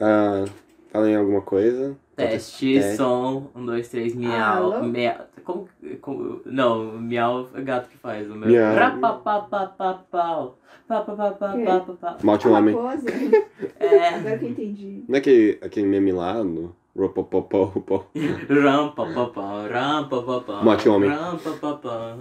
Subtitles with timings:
[0.00, 0.44] Ah,
[0.90, 1.96] fala em alguma coisa.
[2.16, 2.96] Teste, Teste.
[2.96, 4.72] som, um, dois, três, miau.
[4.72, 4.92] Alô?
[5.44, 5.68] Como,
[6.00, 6.40] como.
[6.44, 8.30] Não, miau é gato que faz.
[8.30, 8.48] O meu.
[8.48, 8.74] Miau.
[8.74, 10.58] Rapapapapapau.
[10.86, 12.16] Papapapapapau.
[12.22, 12.74] Malte A um homem.
[12.74, 13.06] raposa?
[13.80, 14.08] É.
[14.08, 15.04] Agora que eu entendi.
[15.08, 18.04] Não é aquele, aquele meme lá no Ropopopopopó.
[18.48, 20.64] Rampapapau, rampapapau.
[20.64, 21.10] Mate um homem.
[21.10, 22.18] Rampapapau.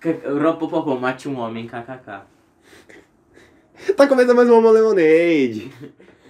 [0.00, 2.22] Ca- Rampapapau, mate um homem, kkk.
[3.96, 5.70] Tá começando mais uma Lemonade.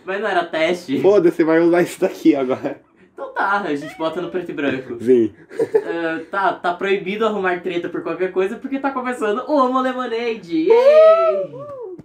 [0.05, 1.01] Mas não era teste?
[1.01, 2.81] Foda-se, vai usar isso daqui agora.
[3.13, 5.03] Então tá, a gente bota no preto e branco.
[5.03, 5.33] Sim.
[5.87, 10.69] Ah, tá, tá proibido arrumar treta por qualquer coisa porque tá começando o Homo Lemonade.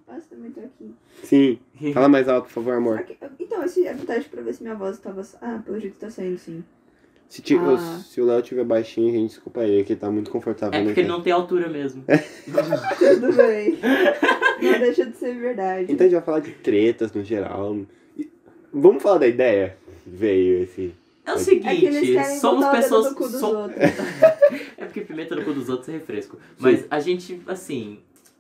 [0.08, 0.94] Nossa, também tô aqui.
[1.24, 1.60] Sim.
[1.94, 3.06] Fala mais alto, por favor, amor.
[3.40, 5.22] Então, esse era um teste pra ver se minha voz tava.
[5.42, 6.64] Ah, pelo jeito tá saindo sim.
[7.30, 7.78] Se, ti- Ah.
[8.04, 10.80] se o Léo tiver baixinho, a gente desculpa ele, que ele tá muito confortável.
[10.80, 12.04] É porque ele não tem altura mesmo.
[12.98, 13.78] Tudo bem.
[14.62, 15.84] Não deixa de ser verdade.
[15.92, 17.78] Então a gente vai falar de tretas no geral.
[18.18, 18.30] E-
[18.74, 19.78] Vamos falar da ideia?
[20.08, 20.92] Veio esse.
[21.24, 21.82] É o É seguinte,
[22.14, 23.10] querem somos pessoas.
[23.12, 23.70] no cu dos som-.
[24.78, 26.38] É porque pimenta no cu dos outros é refresco.
[26.58, 28.00] Mas a gente, assim.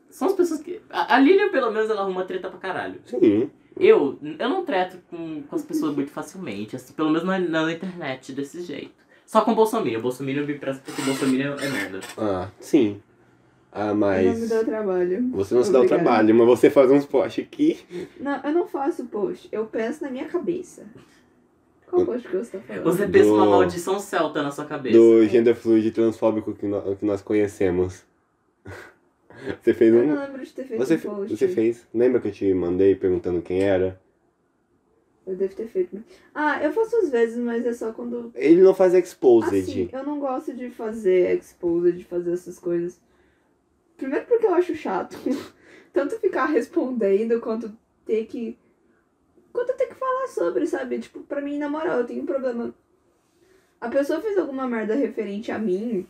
[0.09, 0.81] Somos pessoas que.
[0.89, 2.95] A, a Lilian, pelo menos, ela arruma treta pra caralho.
[3.05, 3.51] Sim.
[3.77, 7.71] Eu, eu não treto com, com as pessoas muito facilmente, assim, pelo menos na, na
[7.71, 8.91] internet desse jeito.
[9.25, 9.99] Só com o Bolsonaro.
[9.99, 11.99] O Bolsonaro me presta porque o Bolsonaro é merda.
[12.17, 12.99] Ah, sim.
[13.71, 13.99] Ah, Eu não me
[14.39, 14.49] mas.
[14.49, 15.29] dou trabalho.
[15.31, 16.03] Você não se dá o Obrigada.
[16.03, 17.79] trabalho, mas você faz uns posts aqui.
[18.19, 19.47] Não, eu não faço post.
[19.51, 20.85] Eu penso na minha cabeça.
[21.87, 22.83] Qual post que você tá falando?
[22.83, 24.97] Você pensa uma maldição celta na sua cabeça.
[24.97, 28.03] Do gender fluid transfóbico que, no- que nós conhecemos.
[29.61, 30.07] Você fez Eu um.
[30.07, 31.37] não lembro de ter feito Você, um post.
[31.37, 31.87] você fez.
[31.93, 33.99] Lembra que eu te mandei perguntando quem era?
[35.25, 36.03] Eu devo ter feito.
[36.33, 38.31] Ah, eu faço às vezes, mas é só quando.
[38.35, 39.55] Ele não faz exposed.
[39.59, 42.99] Assim, eu não gosto de fazer exposed, de fazer essas coisas.
[43.95, 45.15] Primeiro porque eu acho chato.
[45.93, 47.71] Tanto ficar respondendo quanto
[48.05, 48.57] ter que.
[49.53, 50.99] Quanto ter que falar sobre, sabe?
[50.99, 52.73] Tipo, pra mim, na moral, eu tenho um problema.
[53.79, 56.07] A pessoa fez alguma merda referente a mim,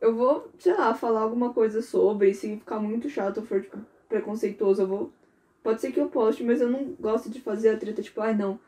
[0.00, 3.60] eu vou, sei lá, falar alguma coisa sobre, e se ficar muito chato ou for,
[3.60, 3.78] tipo,
[4.08, 5.12] preconceituoso, eu vou.
[5.62, 8.34] Pode ser que eu poste, mas eu não gosto de fazer a treta, tipo, ai
[8.34, 8.58] não,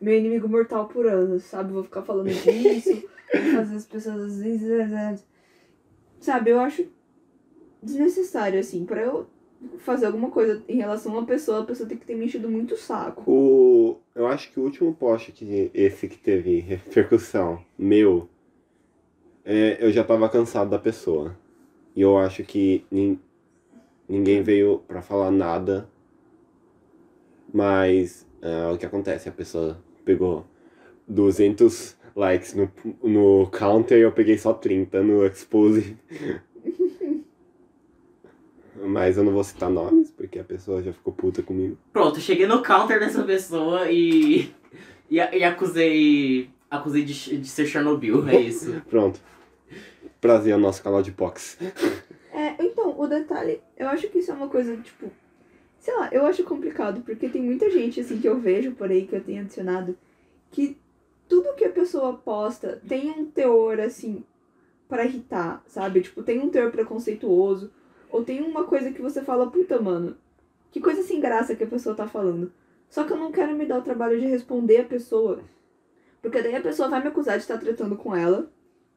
[0.00, 1.72] meu inimigo mortal por anos, sabe?
[1.72, 3.02] Vou ficar falando disso,
[3.32, 5.18] vou fazer as pessoas assim,
[6.20, 6.50] sabe?
[6.50, 6.86] Eu acho
[7.82, 9.26] desnecessário, assim, pra eu
[9.78, 12.48] fazer alguma coisa em relação a uma pessoa, a pessoa tem que ter me enchido
[12.48, 13.30] muito o saco.
[13.30, 18.28] O, eu acho que o último post que esse que teve repercussão meu,
[19.44, 21.36] é, eu já tava cansado da pessoa.
[21.94, 23.18] E eu acho que nin-
[24.08, 25.88] ninguém veio pra falar nada.
[27.52, 29.28] Mas é, o que acontece?
[29.28, 30.44] A pessoa pegou
[31.06, 32.70] 200 likes no,
[33.02, 35.96] no counter e eu peguei só 30 no expose.
[38.76, 41.78] Mas eu não vou citar nomes, porque a pessoa já ficou puta comigo.
[41.92, 44.50] Pronto, cheguei no counter dessa pessoa e.
[45.10, 46.50] E, e acusei.
[46.76, 48.82] Acusei de, de ser Chernobyl, é isso.
[48.90, 49.20] Pronto.
[50.20, 51.58] Prazer ao nosso canal de Pox.
[52.32, 55.10] É, então, o detalhe, eu acho que isso é uma coisa, tipo,
[55.78, 59.06] sei lá, eu acho complicado, porque tem muita gente, assim, que eu vejo por aí,
[59.06, 59.96] que eu tenho adicionado,
[60.50, 60.76] que
[61.28, 64.24] tudo que a pessoa posta tem um teor, assim,
[64.88, 66.00] pra irritar, sabe?
[66.00, 67.70] Tipo, tem um teor preconceituoso,
[68.10, 70.16] ou tem uma coisa que você fala, puta, mano,
[70.72, 72.50] que coisa sem graça que a pessoa tá falando.
[72.88, 75.40] Só que eu não quero me dar o trabalho de responder a pessoa,
[76.24, 78.50] porque daí a pessoa vai me acusar de estar tratando com ela,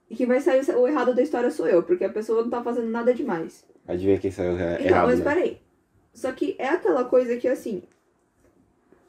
[0.09, 2.63] e quem vai sair o errado da história sou eu, porque a pessoa não tá
[2.63, 3.65] fazendo nada demais.
[3.85, 5.25] Adivinha quem saiu é- Então, errado, mas né?
[5.25, 5.61] peraí.
[6.13, 7.83] Só que é aquela coisa que, assim,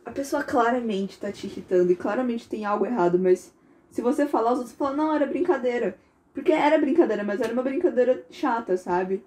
[0.05, 3.55] a pessoa claramente tá te irritando e claramente tem algo errado, mas
[3.89, 5.97] se você falar, os outros falam, não, era brincadeira.
[6.35, 9.23] Porque era brincadeira, mas era uma brincadeira chata, sabe?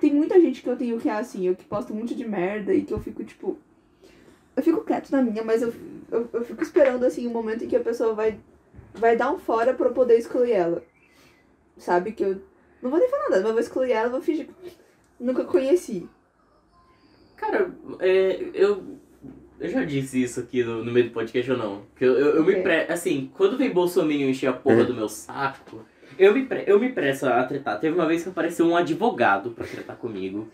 [0.00, 2.26] Tem muita gente que eu tenho que é assim, eu que posto um monte de
[2.28, 3.58] merda e que eu fico, tipo.
[4.54, 5.74] Eu fico quieto na minha, mas eu,
[6.10, 8.38] eu, eu fico esperando, assim, o momento em que a pessoa vai,
[8.94, 10.82] vai dar um fora pra eu poder excluir ela.
[11.76, 12.12] Sabe?
[12.12, 12.40] Que eu
[12.82, 14.72] não vou nem falar nada, mas vou excluir ela, vou fingir que
[15.18, 16.08] nunca conheci.
[17.36, 18.98] Cara, é, eu.
[19.58, 21.82] Eu já disse isso aqui no, no meio do podcast ou não?
[21.94, 22.62] Que eu, eu, eu me Ok.
[22.62, 22.90] pre...
[22.90, 25.84] Assim, quando vem Bolsonaro encher a porra do meu saco,
[26.18, 26.64] eu me, pre...
[26.66, 27.78] eu me presto a tretar.
[27.80, 30.48] Teve uma vez que apareceu um advogado pra tretar comigo.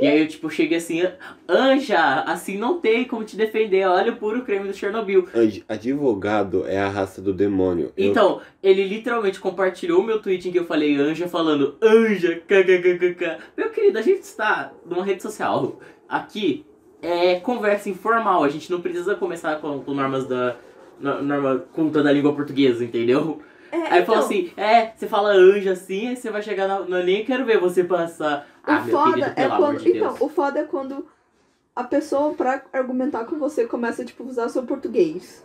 [0.00, 1.02] E aí eu, tipo, cheguei assim,
[1.48, 5.26] Anja, assim não tem como te defender, olha o puro creme do Chernobyl.
[5.34, 7.92] Ad- Advogado é a raça do demônio.
[7.96, 12.36] Eu- Então, ele literalmente compartilhou o meu tweet em que eu falei Anja falando Anja,
[12.46, 13.38] kkkk.
[13.56, 15.80] Meu querido, a gente está numa rede social.
[16.08, 16.66] Aqui
[17.00, 20.56] é conversa informal, a gente não precisa começar com, com normas da.
[21.00, 23.40] no- Norma culta da língua portuguesa, entendeu?
[23.76, 26.80] É, Aí então, falou assim, é, você fala anja assim, aí você vai chegar na,
[26.80, 28.46] na nem quero ver você passar.
[28.66, 29.78] o Ah, meu foda querido, é quando.
[29.78, 31.06] de então, o foda é quando
[31.74, 35.44] a pessoa, pra argumentar com você, começa, tipo, a usar o seu português.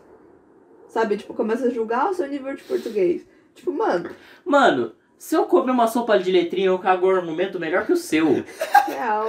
[0.87, 1.17] Sabe?
[1.17, 3.25] Tipo, começa a julgar o seu nível de português.
[3.53, 4.09] Tipo, mano,
[4.45, 7.97] Mano, se eu comer uma sopa de letrinha, eu cago um argumento melhor que o
[7.97, 8.43] seu.
[8.87, 9.27] real.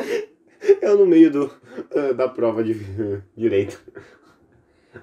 [0.80, 1.50] Eu no meio do,
[1.90, 2.74] eh, da prova de
[3.36, 3.80] direito.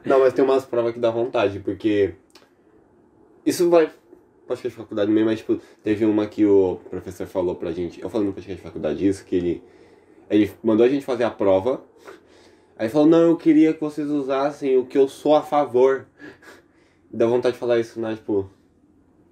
[0.05, 2.15] Não, mas tem umas provas que dá vontade, porque.
[3.49, 3.91] Isso vai.
[4.45, 7.99] Podcast de faculdade mesmo, mas tipo, teve uma que o professor falou pra gente.
[7.99, 9.63] Eu falei no podcast de faculdade isso, que ele.
[10.29, 11.83] Ele mandou a gente fazer a prova.
[12.77, 16.05] Aí falou, não, eu queria que vocês usassem o que eu sou a favor.
[17.11, 18.15] Dá vontade de falar isso, né?
[18.15, 18.47] Tipo.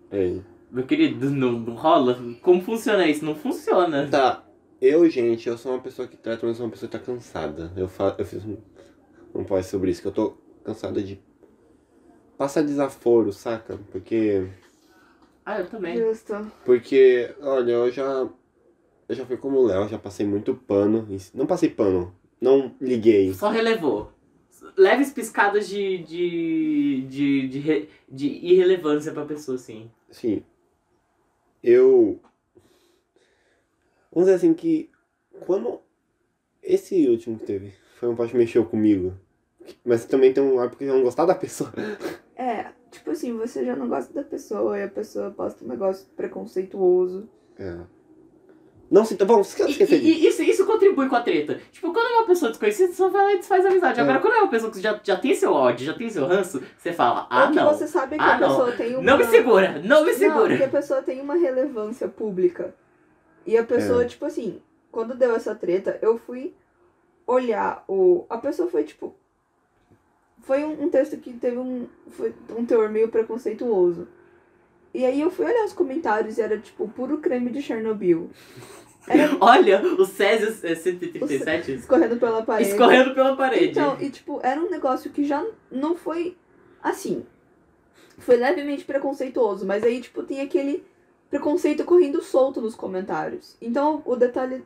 [0.09, 0.39] É.
[0.71, 2.19] Meu querido, não, não rola?
[2.41, 3.23] Como funciona isso?
[3.23, 4.07] Não funciona.
[4.07, 4.43] Tá,
[4.81, 7.03] eu, gente, eu sou uma pessoa que trata, mas eu sou uma pessoa que tá
[7.03, 7.71] cansada.
[7.77, 8.57] Eu, fa eu fiz um,
[9.35, 10.33] um post sobre isso, que eu tô
[10.63, 11.21] cansada de
[12.37, 13.79] passar desaforo, saca?
[13.91, 14.47] Porque.
[15.45, 15.97] Ah, eu também.
[15.97, 16.51] Justo.
[16.63, 18.29] Porque, olha, eu já.
[19.09, 21.07] Eu já fui como o Léo, já passei muito pano.
[21.33, 23.33] Não passei pano, não liguei.
[23.33, 24.11] Só relevou.
[24.75, 29.89] Leves piscadas de, de, de, de, de irrelevância pra pessoa, assim.
[30.09, 30.43] Assim,
[31.63, 32.19] eu.
[34.11, 34.89] Vamos dizer assim que.
[35.45, 35.79] Quando.
[36.61, 39.13] Esse último que teve foi um post que mexeu comigo.
[39.85, 41.71] Mas também tem um lado porque eu não gostar da pessoa.
[42.37, 46.07] É, tipo assim, você já não gosta da pessoa e a pessoa posta um negócio
[46.15, 47.27] preconceituoso.
[47.57, 47.77] É.
[48.89, 51.59] Não, sim, tá bom, E, esquece e- e isso, isso contribui com a treta.
[51.71, 53.99] Tipo, quando é uma pessoa desconhecida, você só vai lá e desfaz a amizade.
[53.99, 54.03] É.
[54.03, 56.61] Agora, quando é uma pessoa que já, já tem seu ódio, já tem seu ranço,
[56.77, 57.73] você fala, ah, que não.
[57.73, 58.47] você sabe que Ah, a não.
[58.47, 59.01] pessoa tem uma.
[59.03, 60.55] Não me segura, não me Não, segura.
[60.57, 62.73] que a pessoa tem uma relevância pública.
[63.45, 64.07] E a pessoa, É.
[64.07, 66.53] tipo assim, quando deu essa treta, eu fui
[67.25, 68.25] olhar o.
[68.29, 69.13] A pessoa foi tipo.
[70.47, 71.87] Foi um, um texto que teve um.
[72.09, 74.07] Foi um teor meio preconceituoso.
[74.93, 78.29] E aí eu fui olhar os comentários e era tipo puro creme de Chernobyl.
[79.05, 82.69] Era Olha, o Césio é 137 escorrendo pela parede.
[82.69, 83.71] escorrendo pela parede.
[83.71, 86.37] Então, e tipo, era um negócio que já não foi
[86.81, 87.25] assim.
[88.17, 90.81] Foi levemente preconceituoso, mas aí, tipo, tem aquele
[91.29, 93.57] preconceito correndo solto nos comentários.
[93.61, 94.65] Então, o detalhe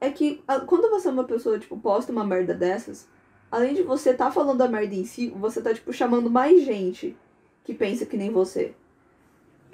[0.00, 3.06] é que quando você é uma pessoa, tipo, posta uma merda dessas,
[3.52, 7.14] além de você tá falando a merda em si, você tá, tipo, chamando mais gente
[7.62, 8.74] que pensa que nem você.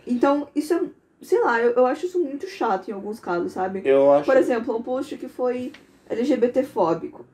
[0.05, 0.83] Então, isso é,
[1.23, 3.83] sei lá, eu, eu acho isso muito chato em alguns casos, sabe?
[3.85, 4.27] Eu acho.
[4.27, 5.73] Por exemplo, um post que foi
[6.11, 7.25] LGBTfóbico,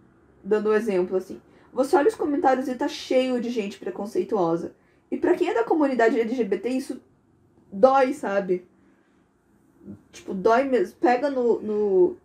[0.44, 1.41] dando um exemplo assim.
[1.73, 4.75] Você olha os comentários e tá cheio de gente preconceituosa.
[5.11, 7.00] E pra quem é da comunidade LGBT, isso
[7.73, 8.67] dói, sabe?
[10.12, 10.97] Tipo, dói mesmo.
[11.00, 12.17] Pega no, no,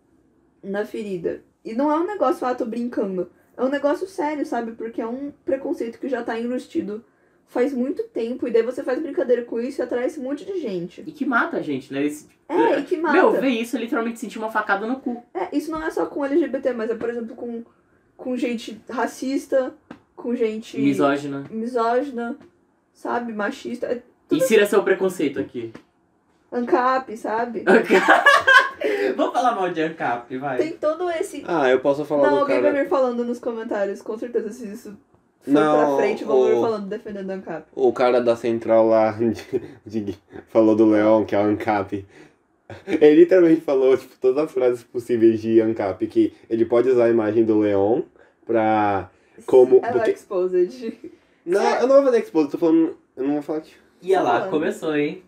[0.62, 1.42] na ferida.
[1.64, 3.30] E não é um negócio, ah, tô brincando.
[3.60, 4.72] É um negócio sério, sabe?
[4.72, 7.04] Porque é um preconceito que já tá enrustido
[7.46, 8.48] faz muito tempo.
[8.48, 11.02] E daí você faz brincadeira com isso e atrai esse monte de gente.
[11.06, 12.04] E que mata a gente, né?
[12.06, 13.14] Esse- É, e que mata.
[13.14, 15.22] Meu, ver isso é literalmente sentir uma facada no cu.
[15.34, 17.62] É, isso não é só com LGBT, mas é, por exemplo, com,
[18.16, 19.74] com gente racista,
[20.16, 21.44] com gente Misógina.
[21.50, 22.36] misógina,
[22.94, 23.32] sabe?
[23.32, 23.86] Machista.
[23.88, 24.00] É
[24.34, 25.72] Insira seu preconceito aqui.
[26.52, 27.64] ANCAP, sabe?
[29.20, 30.56] Vamos falar mal de ANCAP, vai.
[30.58, 31.42] Tem todo esse.
[31.46, 32.72] Ah, eu posso falar Não, do alguém cara.
[32.72, 34.96] vai vir falando nos comentários, com certeza, se isso
[35.42, 37.66] for Não, pra frente, vão vir o- falando defendendo ANCAP.
[37.74, 39.12] O cara da central lá
[39.86, 40.18] de, de-
[40.48, 42.06] falou do Leão, que é o ANCAP.
[42.86, 47.10] Ele literalmente falou tipo, todas as frases possíveis de ANCAP, que ele pode usar a
[47.10, 48.04] imagem do Leão
[48.46, 49.10] pra.
[49.46, 51.10] Como- Ela porque- exposed.
[51.44, 52.96] Não, eu não vou fazer expose, tô falando.
[53.16, 53.72] Eu não vou falar que.
[54.02, 54.50] Ia lá, Falando.
[54.50, 55.22] começou, hein?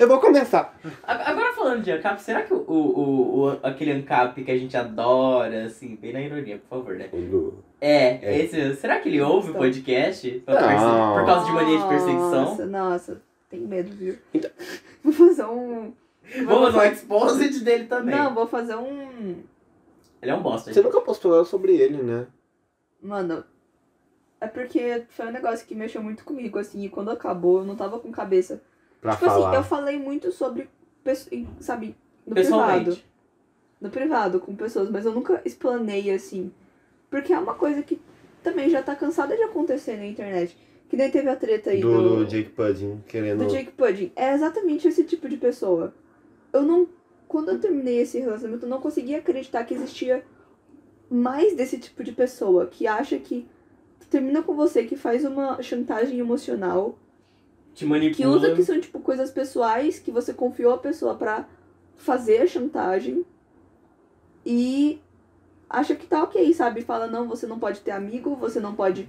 [0.00, 0.74] Eu vou começar.
[1.02, 5.64] Agora falando de ANCAP, será que o, o, o- aquele ANCAP que a gente adora,
[5.66, 7.10] assim, bem na ironia, por favor, né?
[7.80, 8.38] É, É.
[8.38, 8.76] esse.
[8.76, 9.60] Será que ele ouve o Então.
[9.60, 10.30] podcast?
[10.30, 12.44] Por, por causa de mania de perseguição?
[12.44, 14.16] Nossa, nossa, tem medo, viu?
[14.32, 14.50] Então-
[15.04, 15.92] Vou fazer um.
[16.46, 18.14] Vou fazer um exposit dele também.
[18.14, 19.42] Não, vou fazer um.
[20.22, 20.72] Ele é um bosta.
[20.72, 22.26] Você nunca postou sobre ele, né?
[23.02, 23.42] Mano,
[24.40, 27.76] é porque foi um negócio que mexeu muito comigo, assim, e quando acabou eu não
[27.76, 28.62] tava com cabeça.
[29.00, 29.48] Pra tipo falar.
[29.48, 30.68] assim, eu falei muito sobre,
[31.60, 32.98] sabe, no privado.
[33.80, 36.52] No privado, com pessoas, mas eu nunca explanei assim.
[37.08, 38.00] Porque é uma coisa que
[38.42, 40.56] também já tá cansada de acontecer na internet.
[40.88, 43.44] Que nem teve a treta aí do, do, do Jake Pudding, querendo.
[43.44, 44.12] do Jake Pudding.
[44.16, 45.94] É exatamente esse tipo de pessoa.
[46.52, 46.88] Eu não.
[47.28, 50.24] Quando eu terminei esse relacionamento, eu não conseguia acreditar que existia
[51.08, 53.48] mais desse tipo de pessoa que acha que
[54.10, 56.98] termina com você, que faz uma chantagem emocional,
[57.80, 58.14] Te manipula.
[58.14, 61.48] que usa que são tipo coisas pessoais que você confiou a pessoa pra
[61.96, 63.24] fazer a chantagem
[64.44, 65.00] e
[65.68, 66.82] acha que tá ok, sabe?
[66.82, 69.08] Fala, não, você não pode ter amigo, você não pode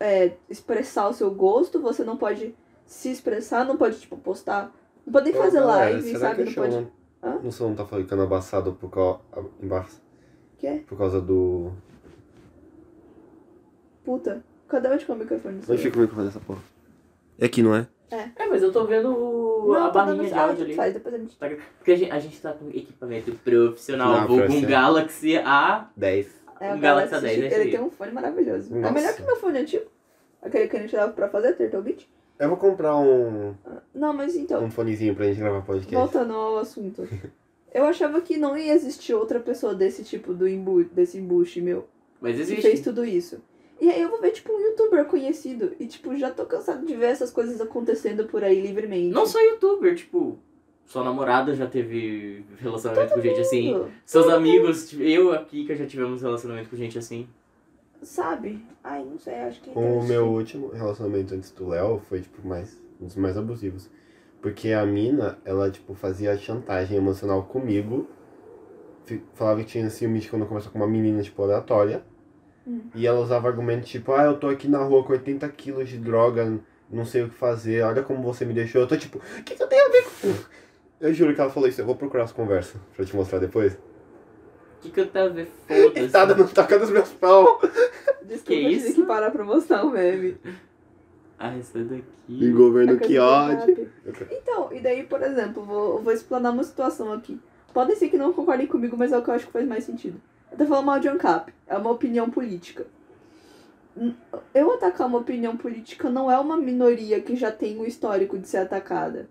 [0.00, 2.52] é, expressar o seu gosto, você não pode
[2.84, 4.74] se expressar, não pode, tipo, postar.
[5.06, 6.34] Não pode nem fazer galera, live, será sabe?
[6.34, 6.92] Que Não o chão pode.
[7.22, 7.40] Hã?
[7.44, 9.20] não, som tá ficando abafado por causa.
[9.62, 10.02] Embaixo.
[10.58, 10.82] Quê?
[10.84, 11.70] Por causa do.
[14.04, 15.60] Puta, cadê onde que é o microfone?
[15.68, 16.73] Onde fica o microfone dessa porra?
[17.38, 17.86] É aqui, não é?
[18.10, 20.74] É, mas eu tô vendo o- Não, a tá barrinha de áudio ali.
[20.74, 21.36] faz, depois a gente...
[21.36, 24.70] Tá- Porque a gente, a gente tá com equipamento profissional, Não, vulgo um profissional.
[24.70, 25.90] Galaxy A.
[25.96, 26.26] 10.
[26.60, 27.70] É, Um o Galaxy Galaxy A10, é Chip, isso ele aí.
[27.72, 28.76] tem um fone maravilhoso.
[28.76, 28.94] É Nossa.
[28.94, 29.84] melhor que meu fone antigo.
[30.40, 32.08] Aquele que a gente dava pra fazer, Turtle Beach.
[32.38, 33.54] Eu vou comprar um,
[33.94, 35.94] Não, mas então, um fonezinho pra gente gravar podcast.
[35.96, 37.08] voltando ao assunto.
[37.74, 41.88] Eu achava que não ia existir outra pessoa desse tipo, do embu desse embuste meu,
[42.20, 42.62] Mas que existe.
[42.62, 43.42] fez tudo isso.
[43.80, 45.72] E aí eu vou ver, tipo, um youtuber conhecido.
[45.78, 49.12] E, tipo, já tô cansado de ver essas coisas acontecendo por aí livremente.
[49.12, 50.38] Não só youtuber, tipo,
[50.86, 53.86] sua namorada já teve relacionamento com gente assim.
[54.06, 57.28] Seus amigos, tipo, eu aqui que já tivemos relacionamento com gente assim.
[58.02, 58.64] Sabe?
[58.82, 59.70] Ai, não sei, acho que...
[59.70, 63.90] O meu último relacionamento antes do Léo foi, tipo, mais, um dos mais abusivos.
[64.42, 68.06] Porque a mina, ela, tipo, fazia chantagem emocional comigo.
[69.32, 72.04] Falava que tinha ciúmes quando começou com uma menina, tipo, aleatória.
[72.66, 72.82] Hum.
[72.94, 75.98] E ela usava argumentos tipo, ah, eu tô aqui na rua com 80 quilos de
[75.98, 76.58] droga,
[76.90, 78.80] não sei o que fazer, olha como você me deixou.
[78.82, 80.34] Eu tô tipo, o que, que eu tenho a ver com...
[81.00, 83.74] Eu juro que ela falou isso, eu vou procurar as conversas pra te mostrar depois.
[83.74, 83.78] O
[84.80, 85.50] que, que eu tenho a ver?
[85.94, 86.40] Estada Foda-se.
[86.40, 87.60] não toca nos meus pau.
[88.22, 88.94] Desculpa, Que eu tive isso?
[88.94, 90.36] que parar pra mostrar o meme.
[91.38, 92.04] Ah, essa daqui.
[92.28, 93.90] Em governo, É que ódio.
[94.30, 97.38] Então, e daí, por exemplo, vou, vou explanar uma situação aqui.
[97.72, 99.84] Podem ser que não concordem comigo, mas é o que eu acho que faz mais
[99.84, 100.20] sentido.
[100.52, 101.52] Eu tô falando mal de ANCAP.
[101.66, 102.86] É uma opinião política.
[104.52, 108.48] Eu atacar uma opinião política não é uma minoria que já tem o histórico de
[108.48, 109.28] ser atacada.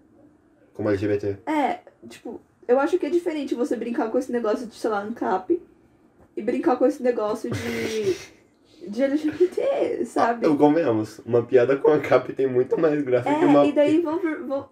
[0.74, 1.38] Como LGBT.
[1.46, 5.02] É, tipo, eu acho que é diferente você brincar com esse negócio de, sei lá,
[5.02, 5.62] ANCAP
[6.36, 8.88] e brincar com esse negócio de.
[8.90, 10.46] de LGBT, sabe?
[10.46, 13.64] Ah, eu convenhamos, uma piada com a cap tem muito mais graça que uma...
[13.64, 14.70] É, e daí vão, vão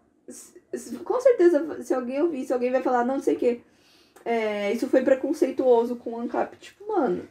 [1.03, 3.61] com certeza, se alguém ouvir, se alguém vai falar, não sei o que,
[4.23, 6.57] é, isso foi preconceituoso com o ANCAP.
[6.57, 7.23] Tipo, mano,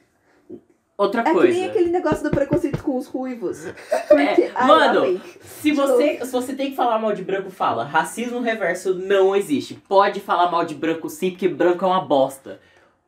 [1.02, 1.52] Outra é que coisa.
[1.52, 3.64] nem aquele negócio do preconceito com os ruivos.
[4.08, 5.20] Porque, É, mano.
[5.42, 7.84] Se você, se você tem que falar mal de branco, fala.
[7.84, 9.74] Racismo reverso não existe.
[9.88, 12.60] Pode falar mal de branco sim, porque branco é uma bosta.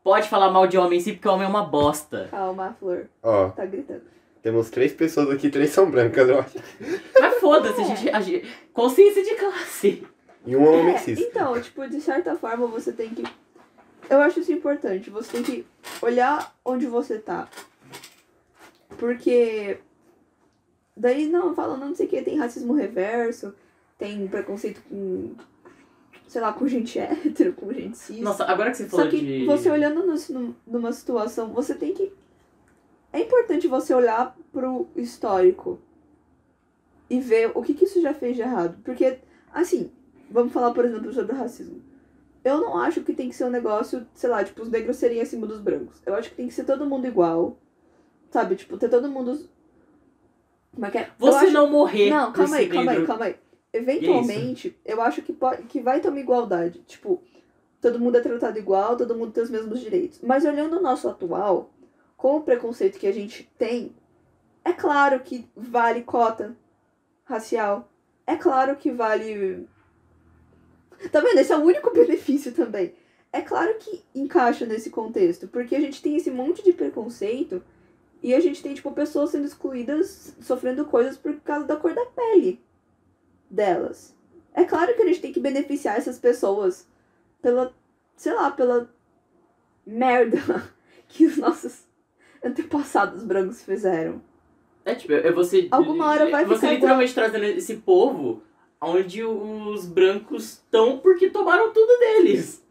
[0.03, 2.29] Pode falar mal de homem sim, porque homem é uma bosta.
[2.31, 4.03] Calma, a Flor, Ó, tá gritando.
[4.43, 6.59] temos três pessoas aqui, três são brancas, eu acho.
[7.21, 8.49] Mas foda-se, a gente, a gente.
[8.73, 10.07] Consciência de classe.
[10.47, 11.21] E um é homem É, cis.
[11.21, 13.23] então, tipo, de certa forma você tem que.
[14.11, 15.09] Eu acho isso importante.
[15.11, 15.67] Você tem que
[16.01, 17.47] olhar onde você tá.
[19.03, 19.79] Porque.
[20.97, 23.53] Daí, não, fala, não sei o que, tem racismo reverso,
[23.99, 25.35] tem preconceito com.
[26.29, 28.21] Sei lá, com gente hétero, com gente cis.
[28.21, 29.45] Nossa, agora que você falou Só que de.
[29.45, 32.13] você olhando no- num- numa situação, você tem que.
[33.13, 35.81] É importante você olhar pro histórico
[37.11, 38.79] e ver o que, que isso já fez de errado.
[38.85, 39.19] Porque,
[39.53, 39.91] assim,
[40.31, 41.83] vamos falar, por exemplo, sobre o racismo.
[42.45, 45.21] Eu não acho que tem que ser um negócio, sei lá, tipo, os negros serem
[45.21, 46.01] acima dos brancos.
[46.07, 47.59] Eu acho que tem que ser todo mundo igual.
[48.33, 48.57] Sabe?
[48.57, 49.39] Tipo, ter todo mundo.
[50.75, 51.11] Como é que é?
[51.19, 52.11] Você acho- não morrer.
[52.11, 53.37] não, calma aí, calma aí, calma aí.
[53.75, 56.81] Eventualmente, eu acho que, pode, que vai ter uma igualdade.
[56.87, 57.23] Tipo,
[57.81, 60.19] todo mundo é tratado igual, todo mundo tem os mesmos direitos.
[60.23, 61.71] Mas olhando o nosso atual,
[62.17, 63.95] com o preconceito que a gente tem,
[64.65, 66.57] é claro que vale cota
[67.25, 67.89] racial.
[68.27, 69.67] É claro que vale.
[71.11, 71.39] Tá vendo?
[71.39, 72.95] Esse é o único benefício também.
[73.33, 77.63] É claro que encaixa nesse contexto, porque a gente tem esse monte de preconceito
[78.23, 82.07] e a gente tem, tipo, pessoas sendo excluídas, sofrendo coisas por causa da cor da
[82.07, 82.61] pele
[83.51, 84.15] delas.
[84.55, 86.87] É claro que a gente tem que beneficiar essas pessoas
[87.41, 87.75] pela,
[88.17, 88.89] sei lá, pela
[89.85, 90.39] merda
[91.09, 91.85] que os nossos
[92.45, 94.23] antepassados brancos fizeram.
[94.85, 95.69] É tipo, é você.
[95.71, 98.43] Alguma hora vai Você ficar literalmente trazendo esse povo
[98.81, 102.63] onde os brancos estão porque tomaram tudo deles.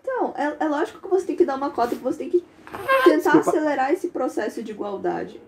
[0.00, 2.44] Então, é, é lógico que você tem que dar uma cota, que você tem que
[3.04, 3.50] tentar desculpa.
[3.50, 5.40] acelerar esse processo de igualdade.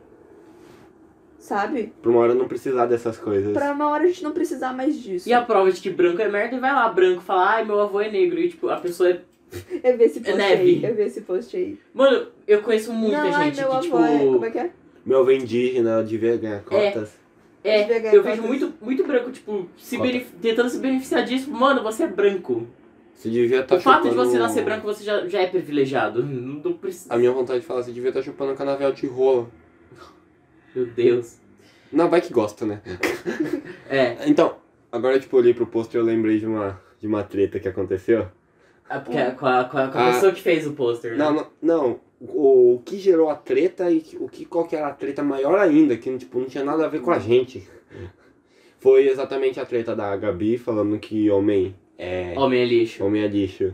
[1.39, 1.93] Sabe?
[2.03, 3.53] Pra uma hora não precisar dessas coisas.
[3.53, 5.29] Pra uma hora a gente não precisar mais disso.
[5.29, 7.81] E a prova de que branco é merda, e vai lá, branco, fala, ai, meu
[7.81, 8.39] avô é negro.
[8.39, 9.21] E tipo, a pessoa é.
[9.83, 10.63] Eu vi esse É post neve.
[10.63, 10.85] aí.
[10.85, 11.79] Eu vi esse post aí.
[11.95, 13.99] Mano, eu conheço muita não, ai, gente meu que, avô tipo.
[13.99, 14.19] é.
[14.19, 14.71] Como é que é?
[15.07, 17.17] Meu avô indígena, eu devia ganhar cotas.
[17.65, 21.51] É, ganhar eu vejo muito, muito branco, tipo, se benef- tentando se beneficiar disso.
[21.51, 22.67] Mano, você é branco.
[23.15, 26.23] Você devia estar o fato de você nascer branco, você já, já é privilegiado.
[26.23, 27.15] Não, não precisa.
[27.15, 29.49] A minha vontade de falar, você devia estar chupando canavial de rola.
[30.75, 31.37] Meu Deus.
[31.93, 32.81] Não, vai que gosta, né?
[33.89, 34.57] É, Então,
[34.93, 37.69] agora, tipo, eu olhei pro pôster e eu lembrei de uma, de uma treta que
[37.69, 38.29] aconteceu.
[38.91, 40.13] é porque com a, com a, com a Ah.
[40.13, 41.17] pessoa que fez o pôster, né?
[41.19, 42.01] Não, não, não.
[42.21, 45.59] O, o que gerou a treta e o que, qual que era a treta maior
[45.59, 47.67] ainda, que tipo, não tinha nada a ver com a gente.
[48.81, 52.35] Foi exatamente a treta da Gabi falando que homem é.
[52.37, 53.05] Homem é lixo.
[53.05, 53.73] Homem é lixo.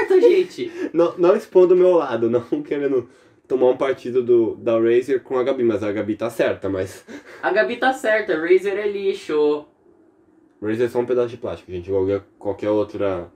[0.00, 0.70] Certa, gente!
[0.92, 3.08] Não, não expondo o meu lado, não querendo
[3.46, 7.04] tomar um partido do, da Razer com a Gabi, mas a Gabi tá certa, mas.
[7.42, 9.66] A Gabi tá certa, Razer é lixo.
[10.62, 11.90] Razer é só um pedaço de plástico, gente.
[11.90, 13.30] Qualquer, qualquer outra.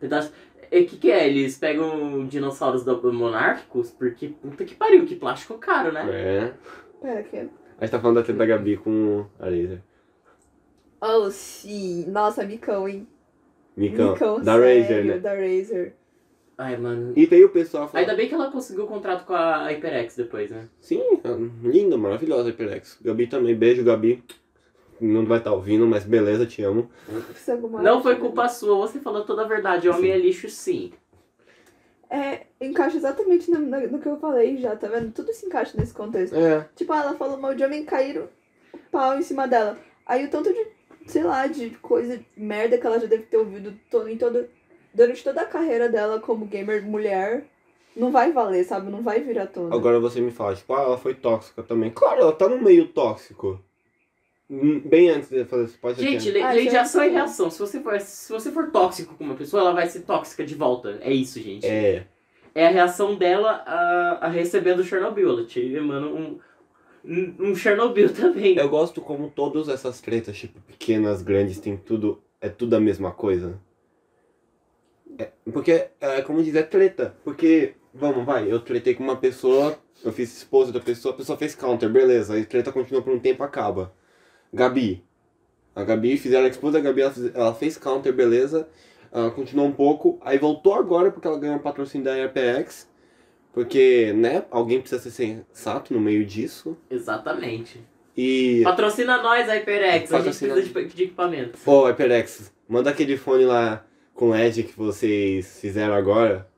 [0.00, 0.32] Pedaço...
[0.70, 1.26] O que, que é?
[1.26, 3.90] Eles pegam dinossauros monárquicos?
[3.90, 6.06] Porque puta que pariu, que plástico caro, né?
[6.10, 6.52] É.
[7.00, 7.48] Pera, que é-
[7.78, 9.82] A gente tá falando da treta da Gabi com a Razer.
[11.00, 12.04] Oh, sim.
[12.08, 13.06] Nossa, micão, hein?
[13.76, 14.12] Micão.
[14.12, 15.18] Micão, da sério, Razer, né?
[15.18, 15.94] Da Razer.
[16.58, 17.12] Ai, mano.
[17.16, 18.04] E tem o pessoal falando.
[18.04, 20.68] Ainda bem que ela conseguiu o contrato com a HyperX depois, né?
[20.80, 21.00] Sim,
[21.62, 22.98] linda, maravilhosa a HyperX.
[23.00, 24.24] Gabi também, beijo, Gabi.
[25.00, 26.90] Não vai estar ouvindo, mas beleza, te amo.
[27.80, 29.88] Não foi culpa sua, você falou toda a verdade.
[29.88, 30.92] Homem é lixo sim.
[32.10, 35.12] É, encaixa exatamente no, no, no que eu falei já, tá vendo?
[35.12, 36.34] Tudo se encaixa nesse contexto.
[36.34, 36.66] É.
[36.74, 38.28] Tipo, ela falou mal de homem caíram
[38.74, 39.78] o pau em cima dela.
[40.06, 40.66] Aí o tanto de,
[41.06, 44.46] sei lá, de coisa, merda que ela já deve ter ouvido to- em todo,
[44.98, 47.44] durante toda a carreira dela como gamer mulher,
[47.96, 48.90] não vai valer, sabe?
[48.90, 49.74] Não vai vir à tona.
[49.74, 51.90] Agora você me fala, tipo, ah, ela foi tóxica também.
[51.90, 53.60] Claro, ela tá no meio tóxico.
[54.50, 57.04] Hum, Bem antes de fazer esse pode Gente, lei, Ah, lei de isso é ação
[57.04, 57.14] e bom.
[57.14, 57.50] reação.
[57.50, 60.54] Se você, for, se você for tóxico com uma pessoa, ela vai ser tóxica de
[60.54, 60.98] volta.
[61.00, 61.66] É isso, gente.
[61.66, 62.06] É.
[62.54, 65.28] É a reação dela a, a recebendo Chernobyl.
[65.28, 66.38] Ela te um,
[67.04, 68.56] um, um Chernobyl também.
[68.56, 72.20] Eu gosto como todas essas tretas, tipo, pequenas, grandes, tem tudo.
[72.40, 73.58] É tudo a mesma coisa.
[75.18, 77.14] É, porque, é, como diz, é treta.
[77.24, 81.36] Porque, vamos, vai, eu tretei com uma pessoa, eu fiz esposa da pessoa, a pessoa
[81.36, 82.34] fez counter, beleza.
[82.34, 83.92] Aí a treta continua por um tempo acaba.
[84.52, 85.04] Gabi.
[85.74, 88.68] A Gabi, fizeram a esposa da Gabi, ela fez, ela fez counter, beleza.
[89.12, 92.88] Ela continuou um pouco, aí voltou agora porque ela ganhou um patrocínio da HyperX.
[93.52, 96.76] Porque, né, alguém precisa ser sensato no meio disso.
[96.90, 97.80] Exatamente.
[98.16, 98.60] E.
[98.62, 99.86] Patrocina nós, HyperX.
[99.86, 101.58] A gente Patrocina- precisa de, de equipamento.
[101.66, 103.84] Ô, HyperX, manda aquele fone lá
[104.18, 106.48] com LED que vocês fizeram agora.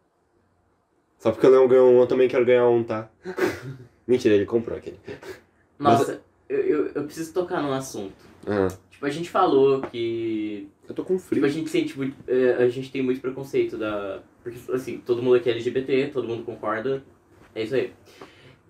[1.19, 3.11] Só porque o Leão ganhou um, eu também quero ganhar um, tá?
[4.09, 4.99] Mentira, ele comprou aquele.
[5.79, 8.15] Nossa, eu, eu, eu preciso tocar num assunto.
[8.47, 11.45] Ah, Tipo, a gente falou que eu tô com Tipo, frio.
[11.45, 12.17] a gente sente muito.
[12.27, 14.23] é, a gente tem muito preconceito da.
[14.43, 17.03] Porque, assim, todo mundo aqui é LGBT, todo mundo concorda.
[17.55, 17.93] É isso aí.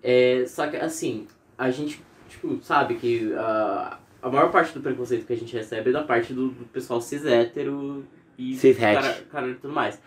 [0.03, 1.27] É, só que, assim,
[1.57, 5.89] a gente, tipo, sabe que a, a maior parte do preconceito que a gente recebe
[5.89, 8.05] é da parte do, do pessoal cis hétero
[8.49, 8.55] e
[8.95, 10.01] cara, cara e tudo mais.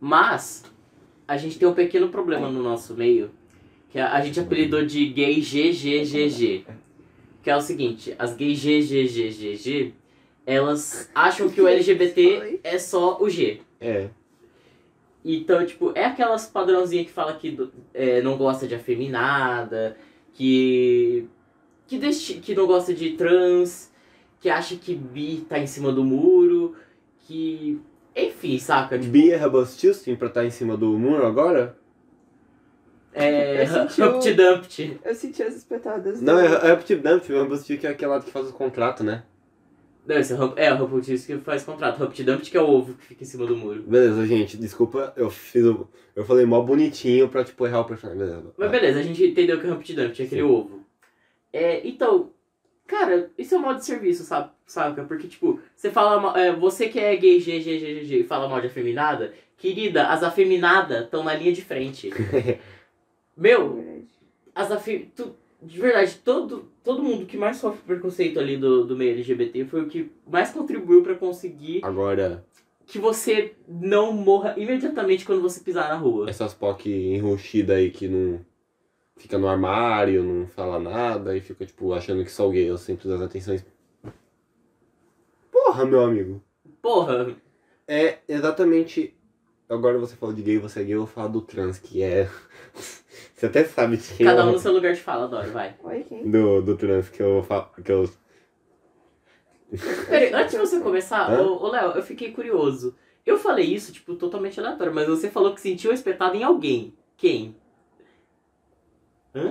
[0.00, 0.64] Mas,
[1.26, 3.30] a gente tem um pequeno problema no nosso meio,
[3.90, 6.66] que a, a gente apelidou de gay GGGG.
[7.42, 9.94] Que é o seguinte, as gays GGGGG,
[10.44, 13.60] elas acham que o LGBT é só o G.
[13.80, 14.08] É.
[15.24, 17.56] Então, tipo, é aquelas padrãozinhas que fala que
[17.94, 19.96] é, não gosta de afeminada,
[20.32, 21.26] que.
[21.88, 23.92] Que, desti- que não gosta de trans,
[24.40, 26.74] que acha que bi tá em cima do muro,
[27.26, 27.80] que.
[28.14, 28.98] Enfim, saca?
[28.98, 31.76] Tipo, Bia Robustilstin pra estar em cima do muro agora?
[33.12, 33.62] é.
[33.62, 35.00] Eu senti o- Humpty Dumpty.
[35.04, 36.20] Eu senti as espetadas.
[36.20, 36.68] Não, dela.
[36.68, 39.22] é Uptip Dump, o Robustil que é aquele lá que faz o contrato, né?
[40.06, 42.02] Não, esse é, o Hump- é o Humpty Dumpty que faz contrato.
[42.02, 43.82] Humpty Dumpty que é o ovo que fica em cima do muro.
[43.82, 45.88] Beleza, gente, desculpa, eu fiz o...
[46.14, 48.52] Eu falei mó bonitinho pra, tipo, errar o personagem, beleza.
[48.56, 50.46] Mas beleza, a gente entendeu que é Humpty Dumpty, aquele Sim.
[50.48, 50.80] ovo.
[51.52, 52.30] É, então,
[52.86, 54.50] cara, isso é um modo de serviço, sabe?
[54.66, 55.04] Saca?
[55.04, 56.20] Porque, tipo, você fala.
[56.20, 59.32] mal- É, você que é gay, G, G, G, G, e fala mal de afeminada,
[59.56, 62.10] querida, as afeminadas estão na linha de frente.
[63.36, 64.06] Meu, Verdade.
[64.54, 65.10] as afe...
[65.14, 69.64] tu- De verdade, todo, todo mundo que mais sofre preconceito ali do, do meio LGBT
[69.64, 72.44] foi o que mais contribuiu pra conseguir Agora,
[72.86, 76.28] que você não morra imediatamente quando você pisar na rua.
[76.30, 78.40] essas POC enrustidas aí que não
[79.16, 82.78] fica no armário, não fala nada e fica, tipo, achando que o gay é o
[82.78, 83.64] centro das atenções.
[85.50, 86.42] Porra, meu amigo.
[86.82, 87.34] Porra,
[87.88, 89.14] É exatamente.
[89.68, 92.28] Agora você falou de gay, você é gay, eu vou falar do trans, que é.
[93.34, 95.74] você até sabe de quem cada eu- um no seu lugar de fala, adoro, vai.
[95.82, 96.30] Oi, quem?
[96.30, 97.70] do, do trans que eu falo.
[97.84, 98.08] Que eu...
[100.08, 101.42] Peraí, antes de você começar, Hã?
[101.42, 102.94] ô, ô Léo, eu fiquei curioso.
[103.24, 106.94] Eu falei isso, tipo, totalmente aleatório, mas você falou que sentiu espetado em alguém.
[107.16, 107.56] Quem?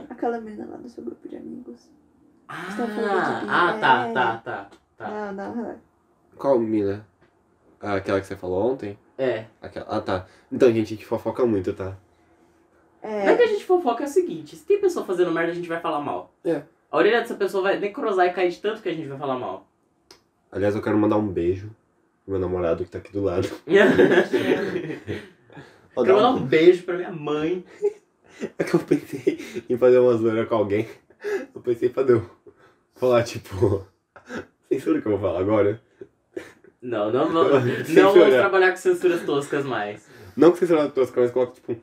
[0.10, 1.89] Aquela menina lá do seu grupo de amigos.
[2.48, 4.13] Ah, Você tá falando de ah tá, É.
[4.13, 5.10] tá, tá, tá.
[5.10, 5.80] Não, não, relaxa.
[6.38, 7.06] Qual mina?
[7.82, 8.98] Ah, aquela que você falou ontem?
[9.17, 9.45] É.
[9.62, 9.86] Aquela...
[9.89, 10.26] Ah, tá.
[10.52, 11.95] Então, gente, a gente fofoca muito, tá?
[13.04, 15.52] Não é É, que a gente fofoca é o seguinte, se tem pessoa fazendo merda,
[15.52, 16.34] a gente vai falar mal.
[16.43, 16.63] É.
[16.91, 19.38] A orelha dessa pessoa vai necrosar e cair de tanto que a gente vai falar
[19.38, 19.67] mal.
[20.52, 21.69] Aliás, eu quero mandar um beijo
[22.24, 23.48] pro meu namorado que tá aqui do lado.
[25.95, 27.63] Quero mandar um- um beijo pra minha mãe.
[28.58, 30.88] É que eu pensei em fazer uma zoeira com alguém.
[31.54, 32.30] Eu pensei pra eu
[32.95, 33.86] falar, tipo.
[34.69, 35.82] Censura que eu vou falar agora?
[36.82, 40.08] Não, não, não, não vamos trabalhar com censuras toscas mais.
[40.36, 41.71] Não que censura tosca, mas coloca tipo.
[41.71, 41.78] um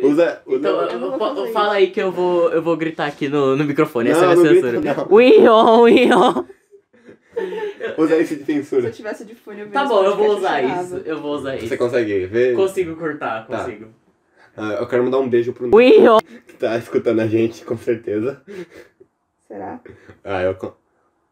[0.08, 0.42] Usa.
[0.46, 3.56] usa Então, Eu vou fazer fala aí que eu vou, eu vou gritar aqui no,
[3.56, 4.10] no microfone.
[4.10, 5.06] Essa Não, é a grita, censura.
[5.12, 6.44] Uion, uion.
[7.96, 8.86] Usa esse de Se censura.
[8.88, 10.96] eu tivesse de fone, eu Tá bom, eu vou usar isso.
[11.04, 11.78] Eu vou usar Você isso.
[11.78, 12.54] consegue ver?
[12.56, 13.66] Consigo cortar, Tá.
[14.58, 16.18] Ah, eu quero mandar um beijo pro Uion.
[16.46, 18.42] que tá escutando a gente, com certeza.
[19.46, 19.80] Será?
[20.24, 20.56] Ah, eu.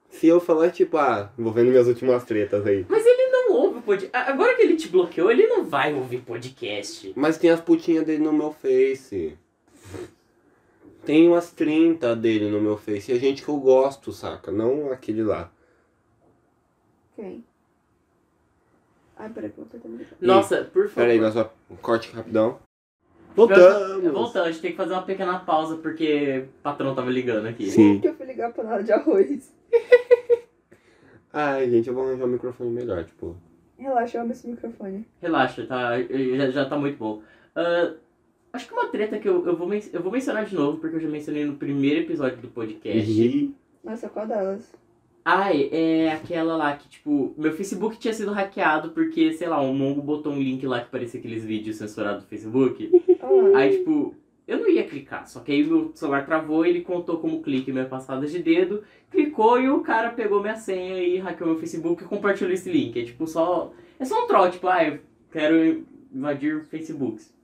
[0.09, 2.87] Se eu falar, tipo, ah, envolvendo minhas últimas tretas aí.
[2.89, 4.31] Mas ele não ouve o podcast.
[4.31, 7.13] Agora que ele te bloqueou, ele não vai ouvir podcast.
[7.15, 9.37] Mas tem as putinhas dele no meu Face.
[11.05, 13.13] Tem umas 30 dele no meu Face.
[13.13, 14.51] E a gente que eu gosto, saca?
[14.51, 15.53] Não aquele lá.
[17.15, 17.45] Quem?
[19.19, 20.07] Ai, peraí, que eu ligar.
[20.21, 20.95] Nossa, por favor.
[20.95, 22.59] Pera aí, nós só corte rapidão.
[23.37, 23.65] Voltamos.
[23.65, 24.13] Voltamos!
[24.13, 27.71] Voltamos, a gente tem que fazer uma pequena pausa porque o patrão tava ligando aqui.
[27.71, 28.01] Sim.
[28.01, 29.55] que eu fui ligar a panela de arroz.
[31.33, 33.37] Ai, gente, eu vou arranjar um microfone melhor, tipo.
[33.79, 35.07] Relaxa, eu amo esse microfone.
[35.21, 36.01] Relaxa, tá?
[36.01, 37.23] Já, já tá muito bom.
[37.55, 37.93] Ah,
[38.55, 41.01] acho que uma treta que eu, eu, vou eu vou mencionar de novo, porque eu
[41.01, 43.55] já mencionei no primeiro episódio do podcast.
[43.85, 44.73] Nossa, qual delas?
[45.29, 49.75] Ai, é aquela lá que, tipo, meu Facebook tinha sido hackeado porque, sei lá, um
[49.75, 52.89] mongo botou um link lá que parecia aqueles vídeos censurados do Facebook.
[53.57, 54.15] Aí, tipo,
[54.47, 57.87] eu não ia clicar, só que aí meu celular travou, ele contou como clique minha
[57.87, 62.07] passada de dedo, clicou e o cara pegou minha senha e hackeou meu Facebook e
[62.07, 62.97] compartilhou esse link.
[62.97, 63.73] É tipo só.
[63.99, 65.01] É só um troll, tipo, ah, eu
[65.33, 65.85] quero
[66.15, 67.35] invadir Facebooks.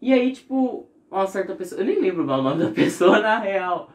[0.00, 1.80] E aí, tipo, uma certa pessoa.
[1.80, 3.90] Eu nem lembro o nome da pessoa na real.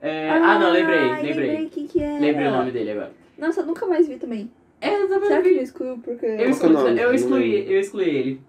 [0.00, 1.32] É, ah, não, lembrei, lembrei.
[1.32, 2.20] Lembrei quem que era.
[2.20, 3.12] Lembrei o nome dele agora.
[3.36, 4.50] Nossa, eu nunca mais vi também.
[4.80, 5.54] É, eu também Será que vi.
[5.54, 6.26] ele excluiu porque...
[6.26, 8.40] Eu que é excluí, eu excluí, eu excluí ele.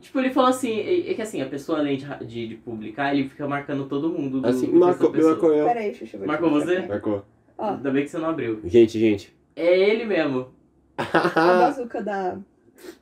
[0.00, 3.12] Tipo, ele falou assim, é é que assim, a pessoa além de, de, de publicar,
[3.12, 5.66] ele fica marcando todo mundo do Assim, marcou, marcou eu.
[5.66, 6.76] Pera aí, Xuxa, eu vou te Marcou você?
[6.76, 6.86] é.
[6.86, 7.24] Marcou.
[7.58, 8.60] Ó, Ainda bem que você não abriu.
[8.64, 9.34] Gente, gente.
[9.56, 10.48] É ele mesmo.
[10.98, 12.38] a bazuca da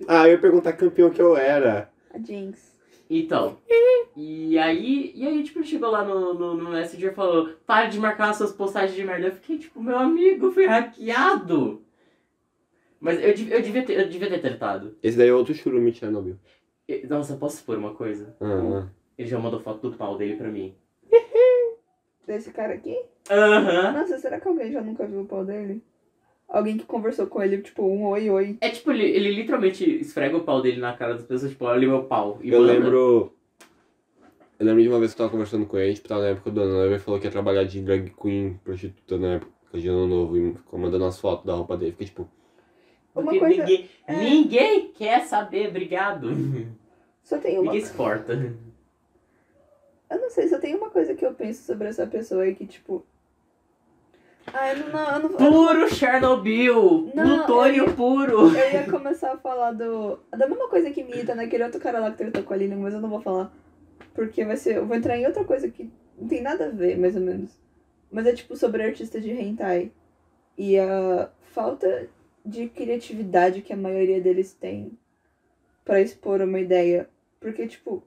[0.07, 1.90] ah, eu ia perguntar que campeão que eu era.
[2.12, 2.73] a Jinx.
[3.20, 3.59] Então.
[4.16, 7.88] E aí, e aí, tipo, ele chegou lá no, no, no Messenger e falou, pare
[7.90, 9.27] de marcar as suas postagens de merda.
[9.29, 11.83] Eu fiquei, tipo, meu amigo foi hackeado.
[13.00, 14.96] Mas eu, eu, devia, ter, eu devia ter tretado.
[15.03, 16.37] Esse daí é outro churume de Chernobyl.
[16.88, 18.35] E- Nossa, posso expor uma coisa?
[18.40, 18.87] Ah,
[19.18, 20.74] Ele já mandou foto do pau dele pra mim.
[22.27, 22.96] Desse cara aqui?
[23.31, 23.92] Aham.
[23.92, 25.83] Nossa, será que alguém já nunca viu o pau dele?
[26.48, 28.57] Alguém que conversou com ele, tipo, um oi, oi.
[28.61, 31.87] É tipo, ele, ele literalmente esfrega o pau dele na cara das pessoas, tipo, olha
[31.88, 32.38] o meu pau.
[32.42, 32.72] E eu manda.
[32.72, 33.33] lembro.
[34.59, 36.50] Eu lembro de uma vez que eu tava conversando com ele, tipo, tava na época
[36.50, 39.88] do ano novo, ele falou que ia trabalhar de drag queen, prostituta na época de
[39.88, 41.90] ano novo, e ficou mandando as fotos da roupa dele.
[41.92, 42.28] Fiquei tipo,
[43.14, 44.16] Uma Porque coisa- ninguém, é.
[44.16, 46.28] ninguém quer saber, obrigado.
[47.24, 47.64] Só tem uma...
[47.72, 48.33] Ninguém se importa.
[50.11, 52.66] Eu não sei, só tem uma coisa que eu penso sobre essa pessoa aí que,
[52.66, 53.04] tipo...
[54.52, 55.20] Eu não...
[55.20, 57.11] não, não Puro Chernobyl!
[57.12, 58.57] Plutônio puro!
[58.57, 60.18] Eu ia começar a falar do.
[60.30, 62.76] Da mesma coisa que me irrita naquele outro cara lá que tretou com a Lilian,
[62.76, 63.52] mas eu não vou falar.
[64.14, 64.76] Porque vai ser.
[64.76, 67.50] Eu vou entrar em outra coisa que não tem nada a ver, mais ou menos.
[68.11, 69.90] Mas é tipo sobre artistas de hentai.
[70.57, 72.09] E a falta
[72.44, 74.96] de criatividade que a maioria deles tem
[75.85, 77.09] pra expor uma ideia.
[77.40, 78.02] Porque, tipo,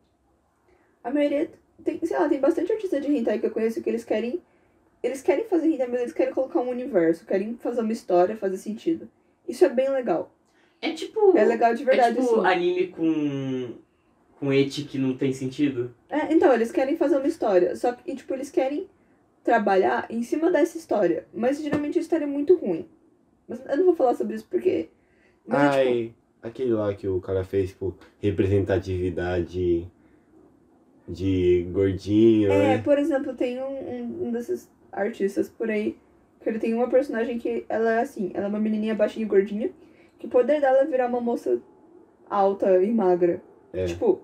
[1.04, 1.50] a maioria.
[1.84, 4.42] Tem, sei lá, tem bastante artista de hentai que eu conheço que eles querem.
[5.08, 9.10] Eles querem fazer mas eles querem colocar um universo, querem fazer uma história, fazer sentido.
[9.48, 10.32] Isso é bem legal.
[10.82, 11.36] É tipo.
[11.38, 12.48] É legal de verdade, é tipo assim.
[12.48, 13.74] anime com.
[14.40, 15.94] com eti que não tem sentido.
[16.10, 17.76] É, então, eles querem fazer uma história.
[17.76, 18.88] Só que, e, tipo, eles querem
[19.44, 21.26] trabalhar em cima dessa história.
[21.34, 22.88] Mas geralmente a história é muito ruim.
[23.48, 24.90] Mas eu não vou falar sobre isso porque.
[25.46, 29.90] Mas, é, tipo, ai, aquele lá que o cara fez, tipo, representatividade
[31.08, 32.78] de gordinho, é, né?
[32.80, 35.98] por exemplo, tem um, um, um desses artistas por aí
[36.42, 39.30] que ele tem uma personagem que ela é assim, ela é uma menininha baixinha e
[39.30, 39.70] gordinha,
[40.20, 41.60] que o poder dela é virar uma moça
[42.30, 43.42] alta e magra.
[43.74, 43.86] É.
[43.86, 44.22] Tipo,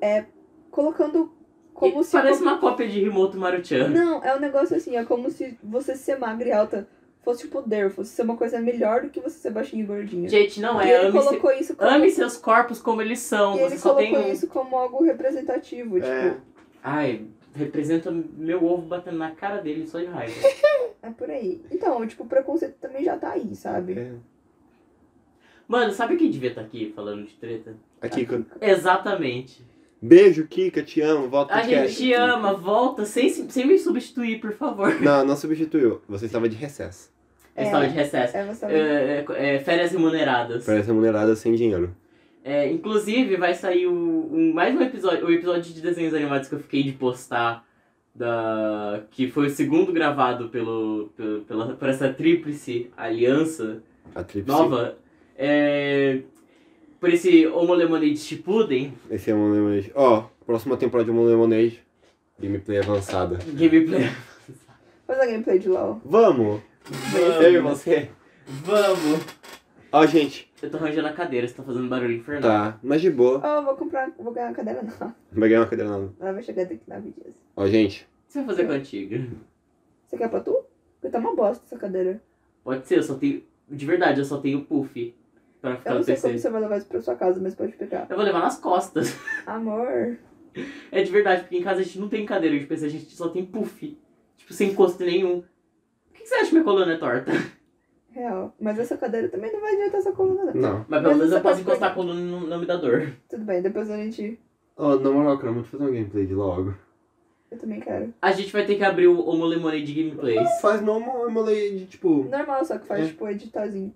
[0.00, 0.24] é
[0.70, 1.32] colocando
[1.74, 3.88] como E se parece uma- uma cópia de Rimoto Maruchan.
[3.88, 6.88] Não, é um negócio assim, é como se você ser magra e alta
[7.22, 10.28] fosse o poder, fosse ser uma coisa melhor do que você ser baixinha e gordinha.
[10.28, 10.98] Gente, não e é.
[10.98, 13.54] ele Ame, se- colocou isso como, ame seus corpos como eles são.
[13.56, 14.32] e Você ele só tem colocou um.
[14.32, 16.30] isso como algo representativo, É.
[16.30, 16.40] tipo,
[16.82, 20.34] Ai, representa meu ovo batendo na cara dele só de raiva.
[21.02, 21.60] é por aí.
[21.70, 23.92] Então, tipo, o preconceito também já tá aí, sabe?
[23.98, 24.12] É.
[25.68, 27.74] Mano, sabe quem devia estar aqui falando de treta?
[28.00, 29.64] Aqui, quando- Exatamente.
[30.02, 34.40] beijo, Kika, te amo, volta A gente te ama, volta sem, se- sem me substituir,
[34.40, 35.00] por favor.
[35.00, 36.00] Não, não substituiu.
[36.08, 37.10] Você estava de recesso.
[37.56, 37.66] Eu É.
[37.66, 38.36] estava de recesso.
[38.36, 40.64] É, você É, é, é, férias remuneradas.
[40.64, 41.94] Parece remunerada sem dinheiro.
[42.42, 46.54] É, inclusive, vai sair o, um, mais um episódio, o episódio de desenhos animados que
[46.54, 47.66] eu fiquei de postar,
[48.14, 53.82] da, que foi o segundo gravado pelo, pelo, pela, por essa tríplice aliança
[54.14, 54.58] A tríplice.
[54.58, 54.96] nova.
[55.36, 56.20] É,
[56.98, 59.92] por esse Homo Lemonade Shippuden, Esse é um Lemonade.
[59.94, 61.80] Ó, próxima temporada de um Lemonade.
[62.40, 63.38] Gameplay avançada.
[63.52, 64.10] gameplay.
[65.06, 66.00] Faz a gameplay de LOL.
[66.04, 66.60] Vamos!
[67.14, 68.08] Eu e Vamos, você.
[68.46, 69.20] vamos.
[69.92, 70.49] Ó, gente.
[70.62, 72.42] Eu tô arranjando a cadeira, você tá fazendo barulho infernal.
[72.50, 73.40] Tá, mas de boa.
[73.42, 74.10] Oh, vou comprar.
[74.18, 75.14] Vou ganhar uma cadeira não.
[75.32, 76.12] Vai ganhar uma cadeira nova.
[76.20, 77.34] Ela vai chegar daqui na vídeo.
[77.56, 78.02] Ó, gente.
[78.02, 79.36] O que você vai fazer contigo?
[80.06, 80.64] Você quer pra tu?
[81.00, 82.22] Porque tá uma bosta essa cadeira.
[82.62, 83.42] Pode ser, eu só tenho.
[83.68, 85.14] De verdade, eu só tenho puff
[85.62, 86.26] pra ficar Eu não sei PC.
[86.28, 88.06] como você vai levar isso pra sua casa, mas pode pegar.
[88.10, 89.16] Eu vou levar nas costas.
[89.46, 90.18] Amor.
[90.90, 93.14] É de verdade, porque em casa a gente não tem cadeira de PC, a gente
[93.14, 93.96] só tem puff.
[94.36, 95.42] Tipo, sem encosto nenhum.
[95.42, 97.30] Por que você acha que minha coluna é torta?
[98.12, 98.54] Real.
[98.60, 100.54] Mas essa cadeira também não vai adiantar essa coluna, não.
[100.54, 100.86] Não.
[100.88, 103.12] Mas pelo menos eu posso encostar a coluna e não, não me dá dor.
[103.28, 104.38] Tudo bem, depois a gente.
[104.76, 106.74] Ó, na moral, eu quero muito fazer um gameplay de logo.
[107.50, 108.12] Eu também quero.
[108.22, 110.60] A gente vai ter que abrir o Homo Lemonade Gameplays.
[110.60, 112.24] Faz normal Lemonade, tipo.
[112.24, 113.08] Normal, só que faz É.
[113.08, 113.92] tipo editarzinho.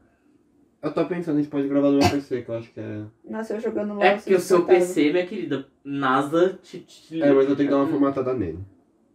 [0.83, 3.03] Eu tô pensando, a gente pode gravar no meu PC, que eu acho que é.
[3.25, 4.03] Nossa, eu jogando LOL.
[4.03, 4.67] É porque o seu.
[4.67, 8.59] PC, minha querida, NASA te, te- É, mas eu tenho que dar uma formatada nele.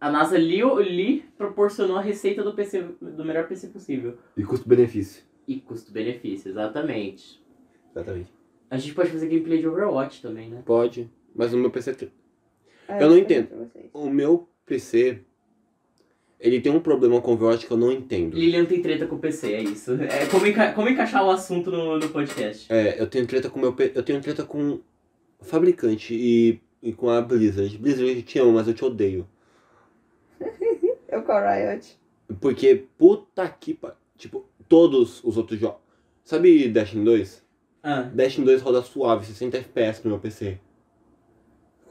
[0.00, 4.16] A NASA lhe, lhe proporcionou a receita do PC, do melhor PC possível.
[4.36, 5.22] E custo-benefício.
[5.46, 7.40] E custo-benefício, exatamente.
[7.94, 8.32] Exatamente.
[8.70, 10.62] A gente pode fazer gameplay de Overwatch também, né?
[10.64, 11.10] Pode.
[11.34, 11.92] Mas no meu PC.
[11.94, 12.12] tem-
[12.88, 13.70] É, Eu não entendo.
[13.92, 15.20] O meu PC.
[16.38, 18.34] Ele tem um problema com o Overwatch que eu não entendo.
[18.34, 19.92] Lilian tem treta com o PC, é isso.
[20.00, 22.72] É como, enca- como encaixar o assunto no, no podcast.
[22.72, 23.92] É, eu tenho treta com meu P...
[23.94, 24.80] Eu tenho treta com
[25.38, 27.76] o fabricante e, e com a Blizzard.
[27.76, 29.28] Blizzard eu te amo, mas eu te odeio.
[31.10, 31.98] Eu com a Riot.
[32.40, 33.94] Porque, puta que pa...
[34.16, 35.80] Tipo, todos os outros jogos.
[36.24, 37.44] Sabe Destiny 2?
[37.82, 40.58] Ah, Destiny 2 roda suave, 60 FPS no meu PC.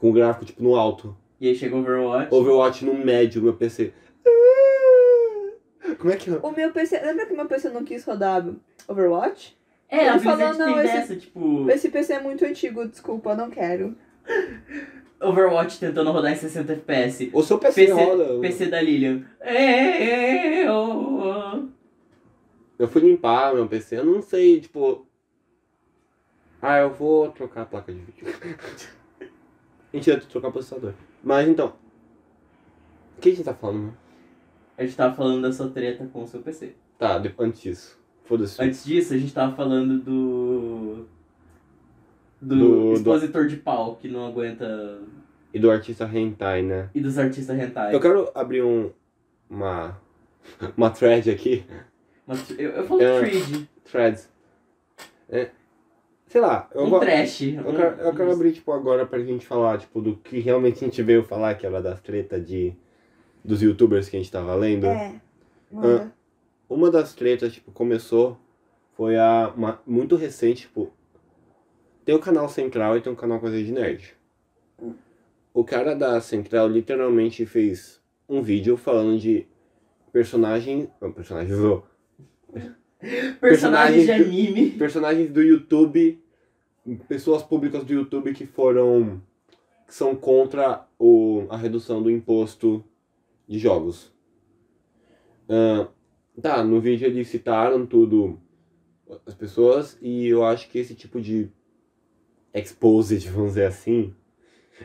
[0.00, 1.14] Com o gráfico, tipo, no alto.
[1.40, 2.34] e aí chega o Overwatch.
[2.34, 3.92] Overwatch no médio, meu PC.
[5.98, 6.36] Como é que é?
[6.42, 6.98] O meu PC.
[7.00, 8.46] Lembra que meu PC não quis rodar
[8.88, 9.58] Overwatch?
[9.88, 13.50] É, Ele falou, não, esse- dessa, tipo, Esse PC é muito antigo, desculpa, eu não
[13.50, 13.96] quero.
[15.20, 17.30] Overwatch tentando rodar em 60 FPS.
[17.32, 18.40] O seu PC, PC, roda.
[18.40, 19.24] PC da Lilian.
[19.40, 21.68] É, é, oh,
[22.78, 25.06] Eu fui limpar meu PC, eu não sei, tipo.
[26.62, 28.26] Ah, eu vou trocar a placa de vídeo.
[29.92, 30.94] Mentira, trocar o processador.
[31.22, 31.74] Mas então.
[33.16, 33.86] O que a gente tá falando?
[33.88, 33.92] né?
[34.78, 36.74] A gente tava falando da sua treta com o seu PC.
[36.98, 38.00] Tá, antes disso.
[38.24, 38.62] Foda-se.
[38.62, 41.06] Antes disso, a gente tava falando do.
[42.40, 44.98] Do, Do- expositor de pau que não aguenta.
[45.52, 46.88] E do artista hentai, né?
[46.94, 47.94] E dos artistas hentai.
[47.94, 48.90] Eu quero abrir um.
[49.48, 49.98] Uma.
[50.76, 51.64] Uma thread aqui.
[52.26, 53.18] Mas Eu, eu falo É.
[53.20, 53.68] trade.
[53.84, 54.30] Threads.
[55.28, 55.50] É,
[56.26, 57.00] sei lá, eu Um vou.
[57.00, 57.42] trash.
[57.42, 60.76] Eu um- quero, eu quero abrir, tipo, agora pra gente falar, tipo, do que realmente
[60.76, 62.72] a gente veio falar, que era das tretas de...
[63.44, 64.86] Dos youtubers que a gente tava lendo.
[64.86, 65.20] É.
[65.70, 66.12] Manda.
[66.68, 68.38] Uma das tretas, tipo, começou,
[68.96, 69.52] foi a...
[69.56, 70.92] Uma, muito recente, tipo...
[72.10, 74.16] Tem o canal Central e tem o canal Coisa de Nerd.
[75.54, 79.46] O cara da Central literalmente fez um vídeo falando de
[80.12, 80.90] personagem...
[81.14, 81.56] Personagens...
[81.60, 81.84] oh,
[83.40, 84.70] Personagens de anime.
[84.72, 86.20] personagens do YouTube,
[87.06, 89.22] pessoas públicas do YouTube que foram
[89.86, 92.84] que são contra o, a redução do imposto
[93.46, 94.12] de jogos.
[95.48, 95.86] Ah,
[96.42, 98.36] tá, no vídeo eles citaram tudo
[99.24, 101.48] as pessoas e eu acho que esse tipo de
[102.54, 104.14] exposed, vamos dizer assim,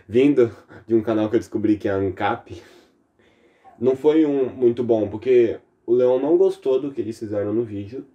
[0.07, 0.51] vindo
[0.87, 2.61] de um canal que eu descobri que é a Ancap,
[3.79, 7.63] não foi um muito bom, porque o Leon não gostou do que eles fizeram no
[7.63, 8.05] vídeo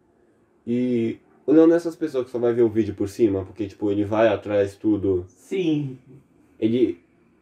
[0.66, 3.44] e o Leon não é essas pessoas que só vai ver o vídeo por cima,
[3.44, 5.24] porque tipo, ele vai atrás tudo.
[5.28, 5.98] Sim.
[6.58, 7.00] Ele.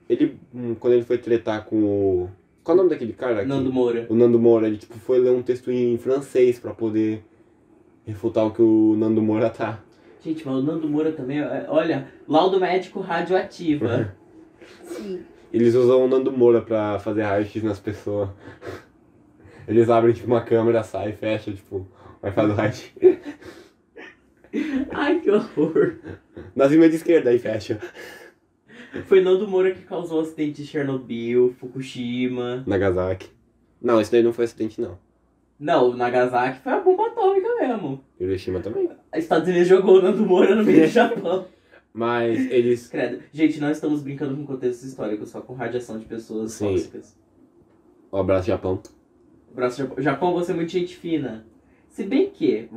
[0.09, 0.39] Ele.
[0.55, 2.31] hum, Quando ele foi tretar com o.
[2.63, 3.41] Qual é o nome daquele cara?
[3.41, 3.49] aqui?
[3.49, 4.07] Nando Moura.
[4.09, 7.23] O Nando Moura, ele tipo, foi ler um texto em francês pra poder
[8.07, 9.83] refutar o que o Nando Moura tá.
[10.21, 14.15] Gente, mas o Nando Moura também, é- olha, laudo médico radioativa.
[14.83, 15.21] Sim.
[15.53, 18.29] Eles usam o Nando Moura pra fazer raio-x nas pessoas.
[19.67, 21.87] Eles abrem tipo uma câmera, sai, fecha, tipo,
[22.21, 22.93] vai fazer o raio-x.
[24.93, 25.95] Ai, que horror.
[26.55, 27.79] Na cima de esquerda, aí fecha.
[29.05, 32.65] Foi Nando Moura que causou o acidente de Chernobyl, Fukushima.
[32.67, 33.31] Nagasaki.
[33.81, 34.99] Não, esse daí não foi acidente, não.
[35.61, 38.01] Não, o Nagasaki foi a bomba atômica mesmo.
[38.19, 38.87] Hiroshima também.
[38.87, 41.47] Os Estados Unidos jogou o Nando Moura no meio do Japão.
[41.93, 42.89] Mas eles.
[42.89, 43.23] Credo.
[43.33, 46.73] Gente, não estamos brincando com contextos históricos, só com radiação de pessoas Sim.
[46.73, 47.17] tóxicas.
[48.13, 48.81] Um abraço, Japão.
[49.55, 50.03] Braço Japão.
[50.03, 51.47] Japão, você é muito gente fina.
[51.89, 52.69] Se bem que.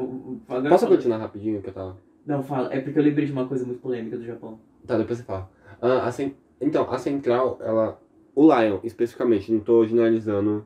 [0.47, 1.97] agora Posso fala- continuar rapidinho que eu tava.
[2.25, 2.73] Não, fala.
[2.73, 4.60] É porque eu lembrei de uma coisa muito polêmica do Japão.
[4.88, 5.49] Tá, depois você fala.
[5.82, 7.99] Ah, a Então, a central, ela.
[8.34, 10.65] O Lion, especificamente, não tô generalizando,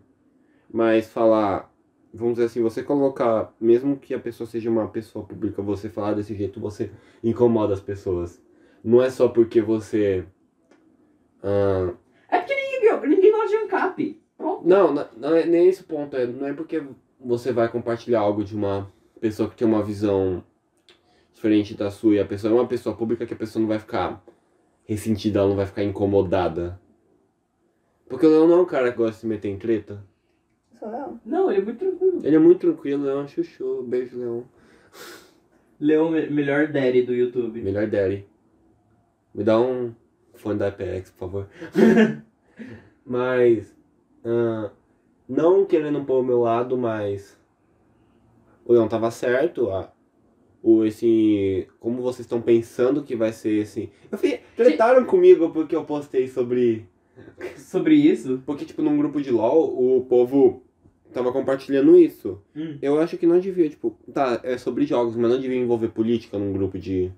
[0.71, 1.73] mas falar
[2.15, 6.13] vamos dizer assim, você colocar, mesmo que a pessoa seja uma pessoa pública, você falar
[6.13, 6.91] desse jeito, você
[7.23, 8.41] incomoda as pessoas.
[8.83, 10.25] Não é só porque você.
[11.43, 11.93] ah,
[12.29, 14.21] É porque ninguém, ninguém gosta de ANCAP.
[14.37, 14.67] Pronto.
[14.67, 16.15] não, não, não é nem esse o ponto.
[16.15, 16.83] É, não é porque
[17.19, 20.43] você vai compartilhar algo de uma pessoa que tem uma visão
[21.33, 23.79] diferente da sua e a pessoa é uma pessoa pública que a pessoa não vai
[23.79, 24.23] ficar
[24.85, 26.79] ressentida, ela não vai ficar incomodada.
[28.07, 30.05] Porque o Leão não é um cara que gosta de se meter em treta.
[30.85, 31.19] Sou Leão.
[31.25, 32.21] Não, ele é muito tranquilo.
[32.23, 33.81] Ele é muito tranquilo, Leão é chuchu.
[33.87, 34.45] Beijo, Leão.
[35.79, 37.59] Leão, me- melhor daddy do YouTube.
[37.59, 38.23] Melhor daddy.
[39.33, 39.95] Me dá um
[40.35, 41.49] fone da IPX, por favor.
[43.03, 43.75] mas.
[44.23, 44.71] ah,
[45.27, 47.35] não querendo pôr o meu lado, mas.
[48.63, 49.71] O Leão tava certo.
[49.71, 49.91] A,
[50.61, 51.67] o, esse.
[51.79, 53.91] Como vocês estão pensando que vai ser esse.
[54.11, 56.87] Eu fui, tretaram comigo porque eu postei sobre.
[57.55, 60.64] Sobre isso, Porque, tipo, num grupo de LOL, o povo
[61.15, 62.41] tava compartilhando isso.
[62.55, 62.77] Hum.
[62.81, 66.37] Eu acho que não devia, tipo, tá, é sobre jogos, mas não devia envolver política
[66.37, 67.11] num grupo de.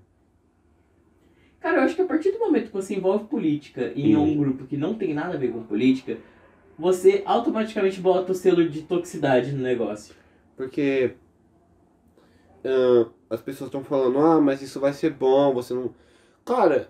[1.60, 4.22] Cara, eu acho que a partir do momento que você envolve política em Hum.
[4.22, 6.16] um grupo que não tem nada a ver com política,
[6.78, 10.14] você automaticamente bota o selo de toxicidade no negócio.
[10.56, 11.14] Porque
[12.64, 15.92] ah, as pessoas estão falando, ah, mas isso vai ser bom, você não.
[16.44, 16.88] Cara,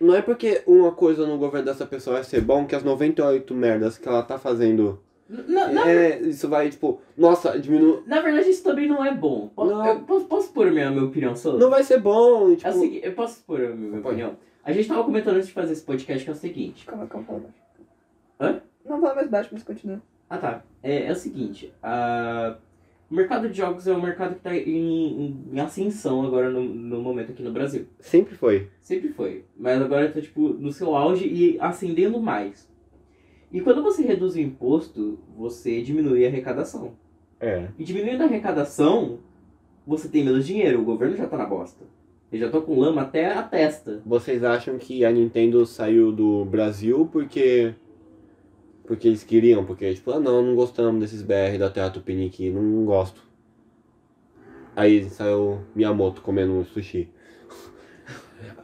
[0.00, 3.54] não é porque uma coisa no governo dessa pessoa vai ser bom que as 98
[3.54, 5.00] merdas que ela tá fazendo.
[5.48, 8.02] Na, na, É, isso vai, tipo, nossa, diminui.
[8.06, 9.50] na verdade, isso também não é bom.
[9.56, 9.86] Não.
[9.86, 11.58] eu posso, posso pôr a minha, minha opinião sobre?
[11.60, 12.68] Não vai ser bom, tipo.
[12.68, 14.36] É o seguinte, eu posso pôr a minha, minha opinião?
[14.64, 16.84] A gente tava comentando antes de fazer esse podcast que é o seguinte.
[16.86, 17.54] Calma, calma, fala baixo.
[18.40, 18.60] Hã?
[18.84, 20.00] Não fala mais baixo, mas continua.
[20.28, 20.62] Ah tá.
[20.82, 22.56] É, é o seguinte, a...
[23.10, 26.62] o mercado de jogos é um mercado que tá em, em- em ascensão agora no,
[26.62, 27.86] no momento aqui no Brasil.
[28.00, 28.68] Sempre foi.
[28.80, 29.44] Sempre foi.
[29.56, 32.70] Mas agora tá, tipo, no seu auge e ascendendo mais.
[33.52, 36.92] E quando você reduz o imposto, você diminui a arrecadação.
[37.38, 37.68] É.
[37.78, 39.18] E diminuindo a arrecadação,
[39.86, 40.80] você tem menos dinheiro.
[40.80, 41.84] O governo já tá na bosta.
[42.32, 44.00] Ele já tá com lama até a testa.
[44.06, 47.74] Vocês acham que a Nintendo saiu do Brasil porque.
[48.86, 49.64] Porque eles queriam?
[49.64, 53.22] Porque, tipo, ah não, não gostamos desses BR da Terra Tupiniquim, não, não gosto.
[54.74, 57.08] Aí saiu Miyamoto comendo sushi.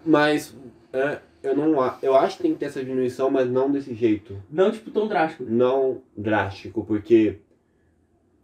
[0.04, 0.56] Mas,
[0.92, 4.36] é, eu não eu acho que tem que ter essa diminuição, mas não desse jeito.
[4.50, 5.44] Não, tipo, tão drástico.
[5.44, 7.38] Não drástico, porque.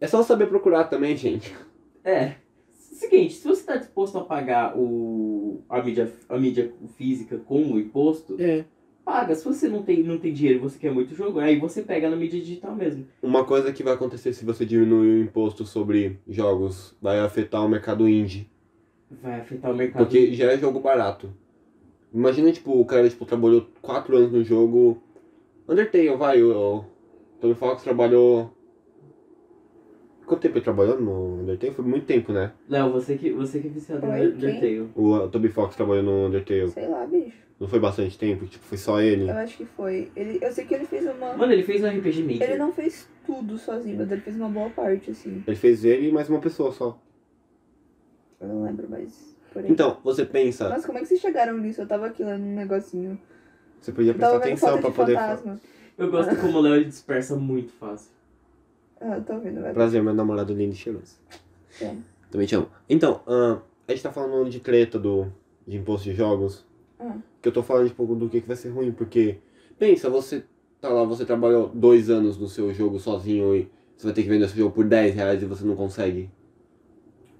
[0.00, 1.54] É só saber procurar também, gente.
[2.04, 2.34] É.
[2.72, 7.78] Seguinte, se você tá disposto a pagar o, a, mídia, a mídia física com o
[7.78, 8.64] imposto, É.
[9.04, 9.34] paga.
[9.34, 12.08] Se você não tem, não tem dinheiro e você quer muito jogo, aí você pega
[12.08, 13.06] na mídia digital mesmo.
[13.22, 17.68] Uma coisa que vai acontecer se você diminuir o imposto sobre jogos vai afetar o
[17.68, 18.48] mercado indie.
[19.22, 20.04] Vai afetar o mercado.
[20.04, 21.32] Porque já é jogo barato.
[22.14, 25.02] Imagina, tipo, o cara tipo, trabalhou 4 anos no jogo.
[25.68, 26.84] Undertale, vai, o,
[27.40, 28.50] Toby Fox trabalhou.
[30.24, 31.74] Quanto tempo ele trabalhou no Undertale?
[31.74, 32.52] Foi muito tempo, né?
[32.68, 34.90] Léo, você que, você que é viciado no Oi, Undertale.
[34.94, 36.70] O Toby Fox trabalhou no Undertale.
[36.70, 37.44] Sei lá, bicho.
[37.58, 39.28] Não foi bastante tempo, tipo, foi só ele.
[39.28, 40.10] Eu acho que foi.
[40.16, 41.34] Ele, eu sei que ele fez uma.
[41.34, 42.50] Mano, ele fez um RPG Maker.
[42.50, 45.42] Ele não fez tudo sozinho, mas ele fez uma boa parte, assim.
[45.46, 46.98] Ele fez ele e mais uma pessoa só.
[48.40, 49.33] Eu não lembro, mas.
[49.54, 49.70] Por aí.
[49.70, 51.80] Então, você pensa, Nossa, como é que vocês chegaram nisso?
[51.80, 53.18] Eu tava aqui lendo um negocinho.
[53.80, 55.14] você podia Eu tava prestar atenção foto pra de poder.
[55.14, 55.60] fantasma.
[55.96, 58.10] Eu gosto como o Léo ele dispersa muito fácil.
[59.00, 59.72] Ah, tô vendo, vai.
[59.72, 61.16] Prazer, meu namorado lindo e cheiroso.
[61.80, 61.94] É.
[62.30, 62.68] Também te amo.
[62.90, 65.26] Então, ahn, a gente tá falando de treta do,
[65.66, 66.66] de imposto de jogos.
[66.98, 67.16] Ah.
[67.40, 69.38] Que eu tô falando tipo, do que, que vai ser ruim, porque.
[69.78, 70.44] Pensa, você
[70.80, 74.28] tá lá, você trabalhou dois anos no seu jogo sozinho e você vai ter que
[74.28, 76.28] vender seu jogo por 10 reais e você não consegue.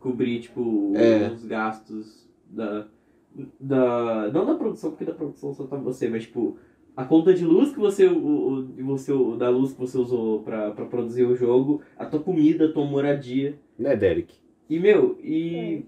[0.05, 1.29] Cobrir, tipo, É.
[1.33, 2.87] os gastos da,
[3.59, 4.31] da.
[4.31, 6.59] Não da produção, porque da produção só tá você, mas tipo.
[6.95, 10.43] A conta de luz que você, o, o, você o- da luz que você usou
[10.43, 13.59] pra, pra produzir o jogo, a tua comida, a tua moradia.
[13.77, 14.33] Né, Derek?
[14.71, 15.85] E, meu, e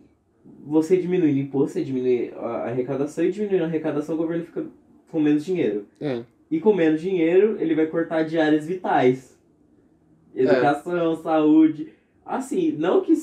[0.65, 4.67] você diminuindo o imposto, você diminui a arrecadação, e diminuindo a arrecadação, o governo fica
[5.13, 5.85] com menos dinheiro.
[6.01, 6.25] É.
[6.51, 9.39] E com menos dinheiro, ele vai cortar de áreas vitais.
[10.35, 11.93] Educação, saúde.
[12.25, 13.15] Assim, não que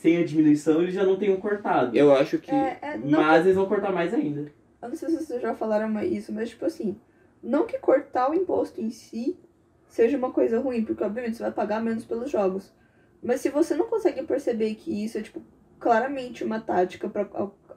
[0.00, 1.96] sem a diminuição eles já não tenham cortado.
[1.96, 2.50] Eu acho que.
[2.50, 4.50] É, é, não mas eles vão cortar mais ainda.
[4.82, 6.98] Eu não sei se vocês já falaram isso, mas tipo assim,
[7.42, 9.38] não que cortar o imposto em si
[9.88, 12.72] seja uma coisa ruim, porque obviamente você vai pagar menos pelos jogos.
[13.22, 15.42] Mas se você não consegue perceber que isso é tipo
[15.78, 17.28] claramente uma tática pra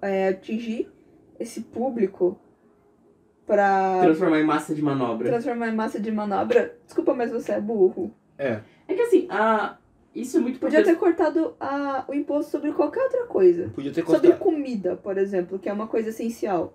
[0.01, 0.89] é, atingir
[1.37, 2.39] esse público
[3.45, 5.27] pra Transformar em massa de manobra.
[5.27, 8.13] transformar em massa de manobra, desculpa, mas você é burro.
[8.37, 8.61] É.
[8.87, 9.77] É que assim, a...
[10.15, 13.69] isso é muito Podia ter cortado a, o imposto sobre qualquer outra coisa.
[13.73, 14.39] Podia ter Sobre custado.
[14.39, 16.73] comida, por exemplo, que é uma coisa essencial.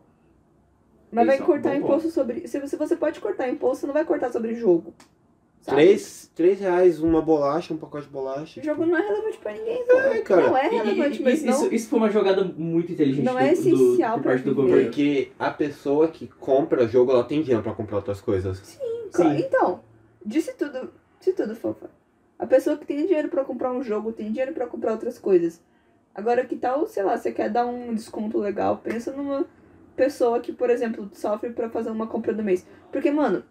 [1.11, 2.47] Mas Isso vai é cortar bom imposto sobre.
[2.47, 4.93] Se você, você pode cortar imposto, você não vai cortar sobre jogo.
[5.62, 5.76] Sabe?
[5.76, 8.61] Três, três reais uma bolacha, um pacote de bolacha.
[8.61, 9.84] O jogo tipo, não é relevante pra ninguém.
[9.89, 10.43] É, cara.
[10.49, 11.72] Não é relevante, e- mas isso, não.
[11.72, 14.55] isso foi uma jogada muito inteligente Não do, é do- essencial por pra parte do
[14.55, 14.84] governo.
[14.84, 18.78] Porque a pessoa que compra jogo, ela tem dinheiro pra comprar outras coisas.
[19.12, 19.45] Claro, Sim.
[19.47, 19.80] Então,
[20.24, 21.91] disse tudo, se tudo, fofa.
[22.39, 25.61] A pessoa que tem dinheiro pra comprar um jogo, tem dinheiro pra comprar outras coisas.
[26.14, 28.78] Agora, que tal, sei lá, você quer dar um desconto legal?
[28.78, 29.47] Pensa numa
[29.97, 32.66] pessoa que, por exemplo, sofre pra fazer uma compra do mês.
[32.93, 33.45] Porque, mano,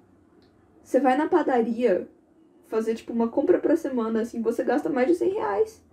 [0.82, 2.08] você vai na padaria
[2.68, 5.84] fazer, tipo, uma compra pra semana, assim, você gasta mais de 100 reais.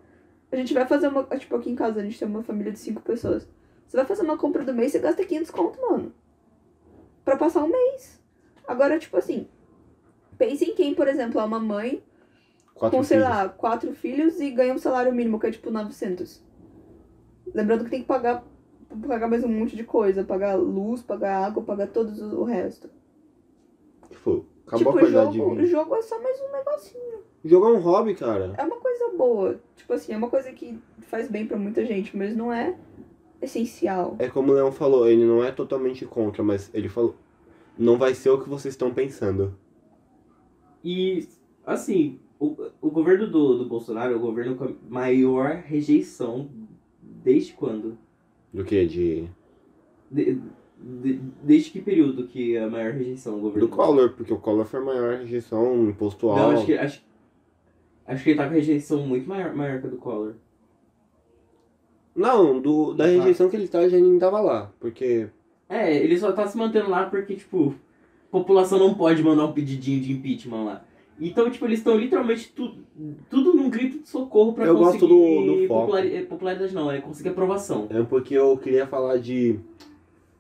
[0.53, 2.79] A gente vai fazer uma, tipo, aqui em casa, a gente tem uma família de
[2.79, 3.49] cinco pessoas.
[3.87, 6.15] Você vai fazer uma compra do mês, você gasta 500 conto, mano.
[7.25, 8.23] Pra passar um mês.
[8.67, 9.49] Agora, tipo assim,
[10.39, 12.03] pense em quem, por exemplo, é uma mãe
[12.75, 13.31] Quatro com, sei filhos.
[13.31, 16.43] lá, quatro filhos e ganha um salário mínimo, que é tipo 900.
[17.55, 18.45] Lembrando que tem que pagar,
[19.07, 20.25] pagar mais um monte de coisa.
[20.25, 22.91] Pagar luz, pagar água, pagar todos o resto.
[24.11, 25.67] Tipo, acabou tipo, a qualidade jogo, de vida.
[25.69, 27.19] jogo é só mais um negocinho.
[27.45, 28.55] Jogar um hobby, cara.
[28.59, 29.61] É uma coisa boa.
[29.77, 32.75] Tipo assim, é uma coisa que faz bem pra muita gente, mas não é
[33.41, 34.17] essencial.
[34.19, 37.15] É como o Leão falou, ele não é totalmente contra, mas ele falou.
[37.79, 39.57] Não vai ser o que vocês estão pensando.
[40.83, 41.29] E,
[41.67, 46.49] assim, o, o governo do, do Bolsonaro é o governo com a maior rejeição
[47.03, 47.97] desde quando?
[48.53, 48.87] Do que?
[48.87, 49.29] De.
[50.11, 50.41] De-
[50.81, 53.69] de- desde que período que é a maior rejeição do governo?
[53.69, 56.41] Do Collor, porque o Collor foi a maior rejeição, imposto alto.
[56.43, 57.03] Não, acho que, acho,
[58.07, 60.35] acho que ele tá com rejeição muito maior, maior que a do Collor.
[62.15, 64.71] Não, do, da rejeição que ele tá, já nem tava lá.
[64.79, 65.29] Porque.
[65.69, 67.75] É, ele só tá se mantendo lá porque, tipo,
[68.29, 70.85] a população não pode mandar um pedidinho de impeachment lá.
[71.21, 72.75] Então, tipo, eles estão literalmente tu,
[73.31, 75.81] tudo num grito de socorro pra Eu conseguir gosto do- do foco.
[75.81, 77.87] populari- eh, popularidade não, é conseguir aprovação.
[77.91, 79.59] É porque eu queria falar de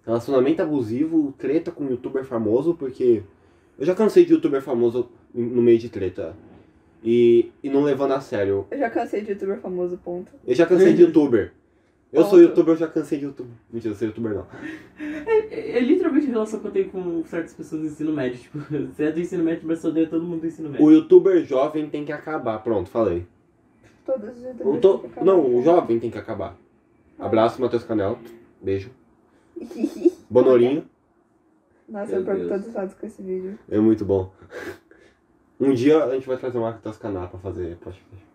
[0.05, 3.23] relacionamento abusivo, treta com youtuber famoso, porque
[3.79, 6.37] eu já cansei de youtuber famoso no meio de treta.
[7.03, 8.67] E, e não levando a sério.
[8.71, 10.33] Eu já cansei de youtuber famoso, ponto.
[10.47, 11.53] Eu já cansei de youtuber.
[12.15, 13.53] Eu sou youtuber, eu já cansei de youtuber.
[13.73, 14.47] Mentira, eu sou youtuber não.
[14.99, 18.39] É, é literalmente a relação que eu tenho com certas pessoas do ensino médio.
[18.39, 18.59] Tipo,
[18.95, 20.85] você é do ensino médio, mas odeia todo mundo do ensino médio.
[20.87, 22.59] O youtuber jovem tem que acabar.
[22.63, 23.27] Pronto, falei.
[24.07, 25.25] Todos os youtubers to- têm que acabar.
[25.27, 26.57] Não, o jovem tem que acabar.
[27.19, 28.19] Abraço, Matheus Canel.
[28.63, 28.91] Beijo.
[30.31, 30.85] Bonorinho.
[31.89, 33.59] Nossa, Meu eu perco todos os lados com esse vídeo.
[33.71, 34.33] É muito bom.
[35.61, 38.27] Um dia a gente vai trazer o Matheus Canal pra fazer podcast.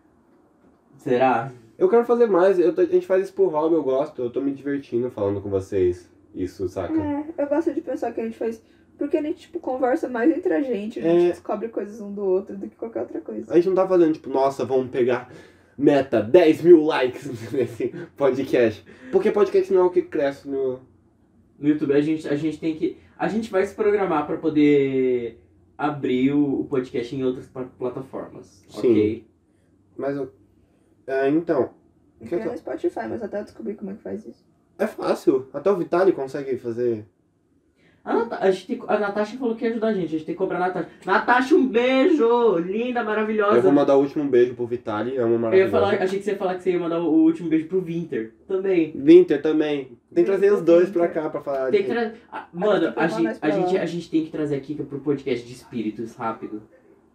[0.95, 1.51] Será?
[1.79, 4.29] Eu quero fazer mais, eu tô- a gente faz isso por hobby, eu gosto, eu
[4.29, 6.09] tô me divertindo falando com vocês.
[6.35, 6.93] Isso, saca?
[6.93, 8.61] É, eu gosto de pensar que a gente faz.
[8.97, 11.29] Porque a gente, tipo, conversa mais entre a gente, a gente É.
[11.29, 13.51] descobre coisas um do outro do que qualquer outra coisa.
[13.51, 15.31] A gente não tá fazendo, tipo, nossa, vamos pegar
[15.77, 18.83] meta 10 mil likes nesse podcast.
[19.11, 20.81] Porque podcast não é o que cresce no.
[21.57, 22.97] No YouTube a gente, a gente tem que.
[23.17, 25.39] A gente vai se programar pra poder
[25.77, 28.63] abrir o, podcast em outras pla- plataformas.
[28.69, 28.77] Sim.
[28.91, 29.27] Ok?
[29.97, 30.31] Mas eu.
[31.09, 31.71] É, então.
[32.21, 34.45] o que eu tô- no Spotify, mas até eu descobrir como é que faz isso.
[34.77, 35.47] É fácil.
[35.53, 37.05] Até o Vitali consegue fazer.
[38.01, 40.25] A, Nata- a, gente tem- a Natasha falou que ia ajudar a gente, a gente
[40.25, 40.89] tem que cobrar a Natasha.
[41.05, 42.57] Natasha, um beijo!
[42.57, 43.57] Linda, maravilhosa.
[43.57, 45.71] Eu vou mandar o último beijo pro Vitali, é uma Eu maravilhosa.
[45.71, 48.33] falar, achei que você ia falar que você ia mandar o, último beijo pro Winter.
[48.47, 48.93] Também.
[48.95, 49.97] Winter também.
[50.13, 51.01] Tem que trazer os dois Winter.
[51.01, 51.69] pra cá pra falar.
[51.71, 52.13] Tem que de- tra...
[52.31, 54.59] ah, Mano, tem que a levar gente, a, gente, a gente tem que trazer a
[54.61, 56.63] Kika pro podcast de espíritos rápido.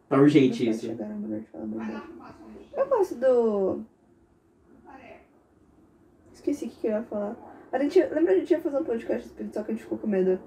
[0.09, 0.87] Tá urgente Mas isso.
[0.89, 1.13] verdade.
[2.77, 3.81] Eu gosto do.
[6.33, 7.37] Esqueci o que que eu ia falar.
[7.73, 9.99] A gente, lembra a gente ia fazer um podcast espírito, só que a gente ficou
[9.99, 10.39] com medo.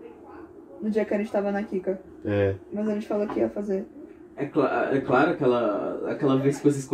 [0.81, 1.99] No dia que a gente tava na Kika.
[2.23, 2.55] É.
[2.71, 3.85] Mas a gente falou que ia fazer.
[4.35, 6.85] É, cla- é claro, aquela, aquela vez que vocês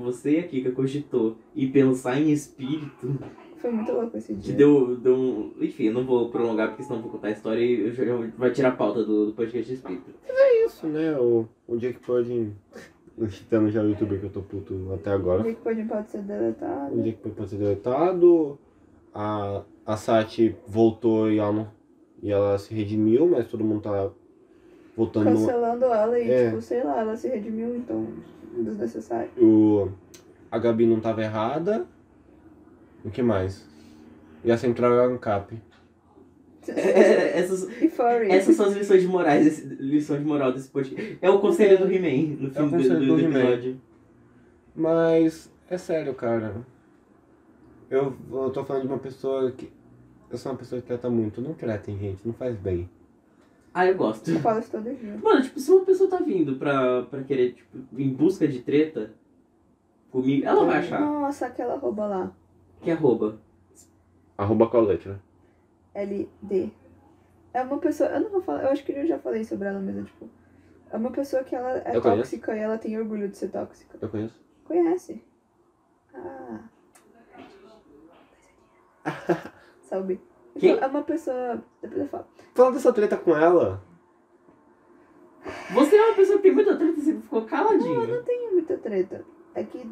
[0.00, 3.18] você e a Kika cogitou e pensar em espírito,
[3.60, 4.54] Foi muito louco esse que dia.
[4.56, 5.52] deu, deu um...
[5.60, 8.04] Enfim, eu não vou prolongar porque senão eu vou contar a história e eu já,
[8.38, 10.10] vai tirar a pauta do, do podcast de espírito.
[10.66, 11.16] isso, né?
[11.18, 12.54] O, o Jake Pudding.
[13.18, 15.42] O Chitano já é o youtuber que eu tô puto até O agora.
[15.42, 16.94] dia que pode, pode ser deletado.
[16.94, 18.58] O Jake Pudding pode ser deletado.
[19.14, 21.68] A, a Sati voltou e ela, não,
[22.22, 24.10] e ela se redimiu, mas todo mundo tá
[24.96, 25.30] voltando.
[25.30, 26.46] no- Cancelando ela e, É.
[26.48, 28.06] tipo, sei lá, ela se redimiu, então.
[28.56, 29.30] Desnecessário.
[29.38, 29.90] O,
[30.50, 31.86] a Gabi não tava errada.
[33.04, 33.66] O que mais?
[34.44, 35.60] E a Central é a ANCAP.
[36.68, 37.68] essas,
[38.28, 41.18] essas são as lições de morais, desse, lições de moral desse podcast.
[41.20, 43.80] É o conselho do He-Man no É o do, conselho do, do episódio.
[44.74, 46.64] Mas é sério, cara.
[47.90, 49.70] Eu, eu tô falando de uma pessoa que.
[50.30, 51.40] Eu sou uma pessoa que trata muito.
[51.40, 52.24] Não tretem, gente.
[52.24, 52.88] Não faz bem.
[53.74, 54.30] Ah, eu gosto.
[54.30, 55.18] Eu falo isso todo dia.
[55.22, 59.12] Mano, tipo, se uma pessoa tá vindo pra, pra querer, tipo, em busca de treta
[60.10, 62.32] comigo, ela vai achar Nossa, aquela rouba lá.
[62.80, 63.38] Que é arroba.
[64.36, 65.20] Arroba qual letra?
[65.94, 66.72] LD.
[67.52, 68.10] É uma pessoa.
[68.10, 68.62] Eu não vou falar.
[68.64, 70.28] Eu acho que eu já falei sobre ela, é tipo.
[70.90, 72.22] É uma pessoa que ela é Eu conheço.
[72.22, 73.98] tóxica e ela tem orgulho de ser tóxica.
[74.00, 74.40] Eu conheço.
[74.64, 75.22] Conhece?
[76.14, 76.60] Ah.
[79.82, 80.20] Sabe?
[80.58, 80.72] Quem?
[80.72, 81.62] Então, é uma pessoa.
[81.80, 82.26] Depois eu falo.
[82.54, 83.82] Falando dessa treta com ela,
[85.72, 88.52] Você é uma pessoa que tem muita treta e você ficou Não, eu não tenho
[88.52, 89.24] muita treta.
[89.54, 89.90] É que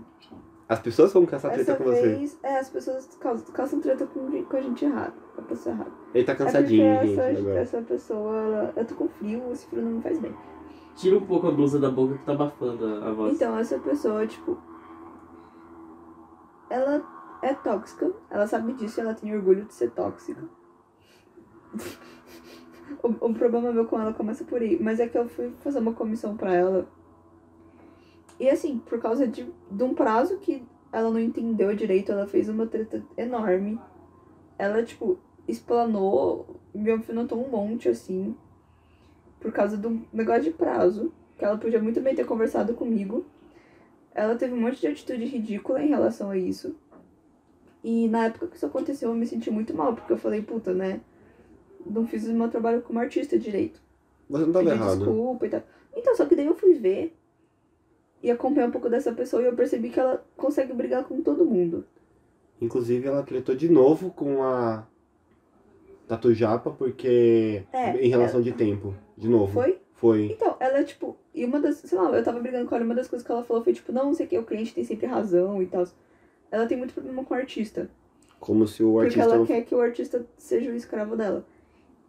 [0.69, 2.03] as pessoas vão caçar treta com você.
[2.17, 2.39] vez.
[2.43, 5.15] É, as pessoas causam, causam treta com, com a gente errada.
[5.35, 5.91] Com a pessoa errada.
[6.15, 7.59] Ele tá É cansadinho, gente, essa, agora.
[7.61, 8.37] essa pessoa.
[8.37, 10.35] ela- eu tô com frio, esse frio não me faz bem.
[10.95, 13.35] Tira um pouco a blusa da boca que tá abafando a a voz.
[13.35, 14.59] Então, essa pessoa, tipo.
[16.69, 17.03] Ela
[17.43, 20.43] é tóxica, ela sabe disso e ela tem orgulho de ser tóxica.
[23.03, 25.79] o, o problema meu com ela começa por aí, mas é que eu fui fazer
[25.79, 26.87] uma comissão pra ela.
[28.39, 30.63] E assim, por causa de, de um prazo que
[30.93, 33.79] ela não entendeu direito, ela fez uma treta enorme.
[34.57, 38.35] Ela, tipo, explanou, me alfinetou um monte, assim,
[39.41, 43.25] por causa de um negócio de prazo que ela podia muito bem ter conversado comigo.
[44.15, 46.77] Ela teve um monte de atitude ridícula em relação a isso.
[47.83, 50.75] E na época que isso aconteceu, eu me senti muito mal, porque eu falei, puta,
[50.75, 51.01] né?
[51.87, 53.81] Não fiz o meu trabalho como artista direito.
[54.29, 54.99] Você não tava Pedi errado.
[54.99, 55.63] desculpa e tal.
[55.95, 57.17] Então, só que daí eu fui ver
[58.23, 61.45] e acompanhar um pouco dessa pessoa e eu percebi que ela consegue brigar com todo
[61.45, 61.85] mundo.
[62.61, 64.85] Inclusive, ela tretou de novo com a
[66.07, 67.63] Tatu Japa, porque.
[67.73, 68.95] É, em relação de tempo.
[69.17, 69.53] De novo.
[69.53, 69.79] Foi?
[69.95, 70.27] Foi.
[70.33, 73.09] Então, ela, tipo, e uma das, sei lá, eu tava brigando com ela, uma das
[73.09, 75.07] coisas que ela falou foi, tipo, não, não sei o que, o cliente tem sempre
[75.07, 75.85] razão e tal.
[76.51, 77.91] Ela tem muito problema com o artista.
[78.41, 79.23] Como se o Porque artista.
[79.25, 81.45] ela não- quer que o artista seja o escravo dela.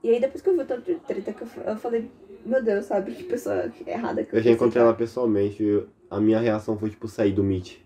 [0.03, 2.09] E aí depois que eu vi tanta treta que eu falei,
[2.45, 4.89] meu Deus, sabe, que pessoa errada que Eu já fiz encontrei aqui.
[4.89, 5.63] ela pessoalmente.
[5.63, 7.77] e A minha reação foi, tipo, sair do Meet.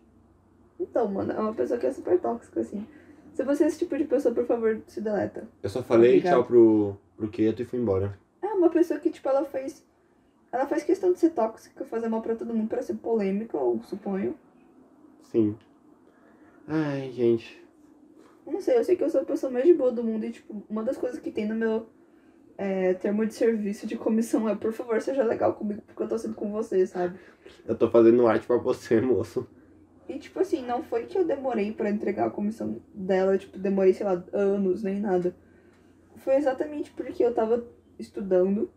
[0.79, 2.85] Então, mano, é uma pessoa que é super tóxica, assim.
[3.33, 5.47] Se você é esse tipo de pessoa, por favor, se deleta.
[5.61, 6.35] Eu só falei Obrigada.
[6.37, 8.17] tchau pro, pro Keto e fui embora.
[8.41, 9.83] É uma pessoa que, tipo, ela faz.
[10.51, 13.81] Ela faz questão de ser tóxica, fazer mal pra todo mundo, pra ser polêmica, ou
[13.83, 14.35] suponho.
[15.23, 15.55] Sim.
[16.67, 17.61] Ai, gente.
[18.45, 20.31] Não sei, eu sei que eu sou a pessoa mais de boa do mundo e,
[20.31, 21.87] tipo, uma das coisas que tem no meu
[22.57, 26.17] é, termo de serviço de comissão é, por favor, seja legal comigo, porque eu tô
[26.17, 27.17] sendo com você, sabe?
[27.65, 29.47] Eu tô fazendo arte pra você, moço.
[30.07, 33.93] E, tipo assim, não foi que eu demorei pra entregar a comissão dela, tipo, demorei,
[33.93, 35.35] sei lá, anos, nem nada.
[36.17, 37.65] Foi exatamente porque eu tava
[37.97, 38.69] estudando,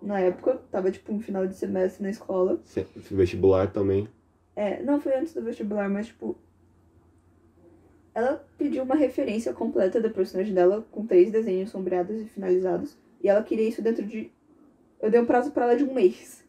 [0.00, 2.60] na época, tava, tipo, no final de semestre na escola.
[2.64, 4.08] Se- Vestibular também.
[4.56, 6.36] É, não foi antes do vestibular, mas, tipo,
[8.14, 12.96] ela pediu uma referência completa da personagem dela, com três desenhos sombreados e finalizados.
[13.22, 14.30] E ela queria isso dentro de.
[15.00, 16.44] Eu dei um prazo pra ela de um mês.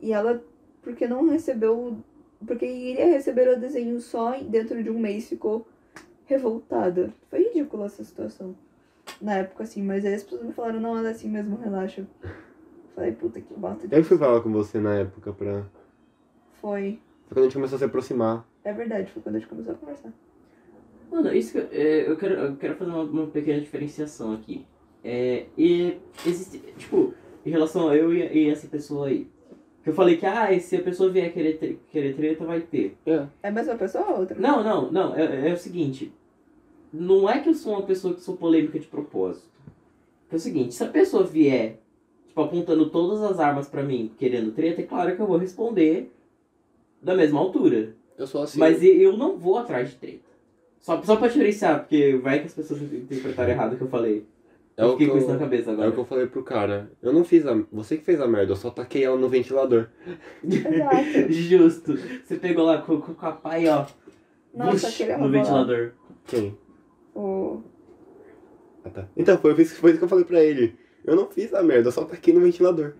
[0.00, 0.42] E ela,
[0.82, 1.98] porque não recebeu.
[2.46, 5.66] Porque iria receber o desenho só dentro de um mês, ficou
[6.26, 7.12] revoltada.
[7.28, 8.54] Foi ridícula essa situação.
[9.20, 12.06] Na época, assim, mas aí as pessoas me falaram, não, ela é assim mesmo, relaxa.
[12.94, 13.88] Falei, puta que bosta.
[13.90, 15.64] Eu fui falar com você na época pra.
[16.60, 17.00] Foi.
[17.26, 18.46] Foi quando a gente começou a se aproximar.
[18.62, 20.12] É verdade, foi quando a gente começou a conversar.
[21.10, 24.66] Mano, isso que eu, é, eu quero, eu quero fazer uma, uma pequena diferenciação aqui.
[25.04, 25.96] É, e
[26.26, 27.14] existe, tipo,
[27.46, 29.26] em relação a eu e, e essa pessoa aí.
[29.82, 32.96] Que eu falei que, ah, se a pessoa vier querer, tre- querer treta, vai ter.
[33.06, 33.26] É.
[33.44, 34.38] É a mesma pessoa ou outra?
[34.38, 36.12] Não, não, não, é, é o seguinte.
[36.92, 39.46] Não é que eu sou uma pessoa que sou polêmica de propósito.
[40.30, 41.78] É o seguinte, se a pessoa vier,
[42.26, 46.12] tipo, apontando todas as armas pra mim, querendo treta, é claro que eu vou responder
[47.00, 47.94] da mesma altura.
[48.18, 48.58] Eu sou assim.
[48.58, 50.28] Mas eu não vou atrás de treta.
[50.80, 54.24] Só, só pra diferenciar, porque vai que as pessoas interpretaram errado o que eu falei.
[54.78, 55.88] É eu o fiquei que com eu- isso na cabeça É agora.
[55.88, 56.90] o que eu falei pro cara.
[57.02, 57.54] Eu não fiz a.
[57.72, 59.88] Você que fez a merda, eu só taquei ela no ventilador.
[60.44, 61.30] Exato.
[61.32, 61.96] Justo.
[62.24, 63.14] Você pegou lá com, com,
[63.48, 63.84] a e ó.
[64.54, 65.90] Nossa, aquele no ventilador.
[66.26, 66.56] Quem?
[67.14, 67.60] O...
[68.84, 69.08] Ah tá.
[69.16, 70.76] Então, foi, foi isso que eu falei pra ele.
[71.04, 72.94] Eu não fiz a merda, eu só taquei no ventilador.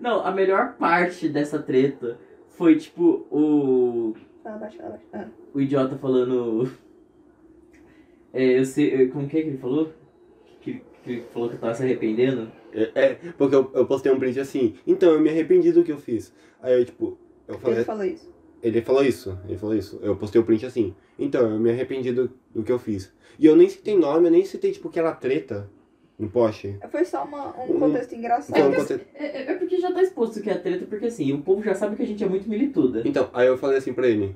[0.00, 2.18] Não, a melhor parte dessa treta
[2.50, 4.14] foi tipo o.
[4.42, 5.04] Fala baixo, fala baixo.
[5.12, 5.26] Ah.
[5.52, 6.70] O idiota falando.
[8.36, 9.06] É, eu sei.
[9.10, 9.92] Como que é que ele falou?
[11.04, 12.50] Que, que ele falou que tava se arrependendo?
[12.72, 14.74] É, é, porque eu, eu postei um print assim.
[14.86, 16.32] Então, eu me arrependi do que eu fiz.
[16.62, 17.76] Aí eu, tipo, eu falei.
[17.78, 18.34] Ele falou isso.
[18.62, 19.98] Ele falou isso, ele falou isso.
[20.02, 20.94] Eu postei o print assim.
[21.18, 23.12] Então, eu me arrependi do, do que eu fiz.
[23.38, 25.68] E eu nem citei nome, eu nem citei, tipo, aquela treta
[26.18, 26.78] em poste.
[26.90, 27.78] Foi só uma, um Hum.
[27.80, 28.56] contexto engraçado.
[28.58, 31.42] Então, conte- É, é- é porque já tá exposto que é treta, porque assim, o
[31.42, 33.02] povo já sabe que a gente é muito milituda.
[33.04, 34.34] então, aí eu falei assim pra ele.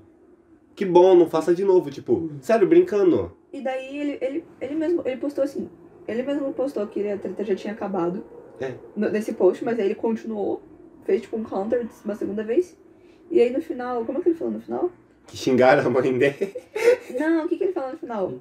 [0.77, 3.33] Que bom, não faça de novo, tipo, sério, brincando.
[3.53, 5.69] E daí ele, ele, ele mesmo, ele postou assim,
[6.09, 8.25] ele mesmo postou que a treta já tinha acabado
[8.61, 8.73] É.
[8.97, 10.63] nesse post, mas aí ele continuou,
[11.05, 12.77] fez tipo um counter uma segunda vez.
[13.31, 14.91] E aí no final, como é que ele falou no final?
[15.27, 16.55] Que xingaram a mãe dele.
[17.21, 18.33] Não, o que, que ele falou no final?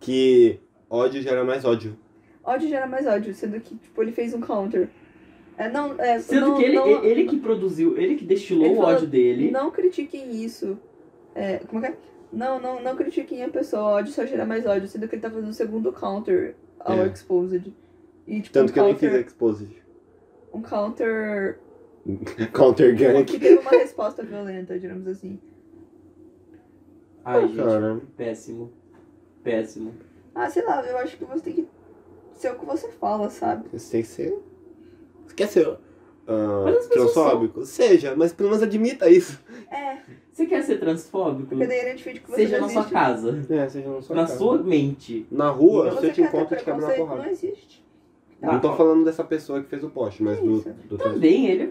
[0.00, 1.96] Que ódio gera mais ódio.
[2.44, 4.88] Ódio gera mais ódio, sendo que tipo, ele fez um counter.
[5.58, 8.74] É, não, é, Sendo não, que ele, não, ele que produziu, ele que destilou Ele
[8.74, 9.50] o falou, ódio dele.
[9.50, 10.78] Não critiquem isso.
[11.34, 11.98] É, como é que é?
[12.36, 13.82] Não, não, não critiquem a pessoa.
[13.82, 16.98] O ódio só gera mais ódio, sendo que ele tá fazendo o segundo counter ao
[16.98, 17.06] É.
[17.08, 17.72] Exposed.
[18.26, 19.82] E, tipo, Tanto um que eu nem fiz counter, exposed.
[20.52, 21.58] um counter
[22.52, 23.38] Counter que gank.
[23.38, 25.40] teve uma resposta violenta, digamos assim.
[27.24, 28.00] Ai, Pô, gente, cara.
[28.16, 28.72] péssimo.
[29.42, 29.94] Péssimo.
[30.34, 31.68] Ah, sei lá, eu acho que você tem que
[32.32, 33.68] ser o que você fala, sabe?
[33.72, 34.38] Você tem que ser.
[35.26, 35.76] Você quer ser
[36.26, 37.64] pessoas transfóbico?
[37.64, 39.40] Seja, mas pelo menos admita isso.
[39.70, 39.98] É,
[40.32, 41.48] Você quer ser transfóbico?
[41.56, 41.56] que
[42.26, 43.44] você Seja não na sua casa.
[43.48, 44.36] É, seja na sua na casa.
[44.38, 45.26] sua mente.
[45.30, 47.22] Na rua, Não, você Você te quer ter encontra e te quebra na porrada.
[47.22, 47.86] não existe.
[48.42, 51.62] Não tô falando dessa pessoa que fez o post, mas do, do trans- Também, ele
[51.62, 51.70] é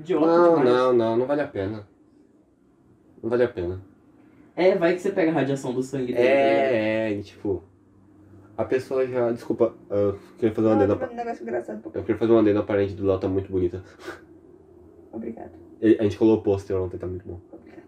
[0.00, 0.68] idiota Não, demais.
[0.68, 1.86] não, não, não vale a pena.
[3.22, 3.80] Não vale a pena.
[4.56, 6.18] É, vai que você pega a radiação do sangue dele.
[6.26, 7.62] É, é, e, tipo.
[8.60, 9.32] A pessoa já.
[9.32, 11.00] Desculpa, eu queria fazer uma Não, eu adenda.
[11.00, 11.82] tô vendo um negócio engraçado.
[11.94, 13.82] Eu queria fazer uma adenda parente do Léo, tá muito bonita.
[15.12, 15.52] Obrigado.
[15.80, 17.40] Ele- A gente colou o pôster ontem, tá muito bom.
[17.52, 17.82] Obrigado.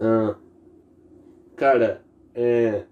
[0.00, 0.36] Ah,
[1.56, 2.02] cara,
[2.34, 2.84] é.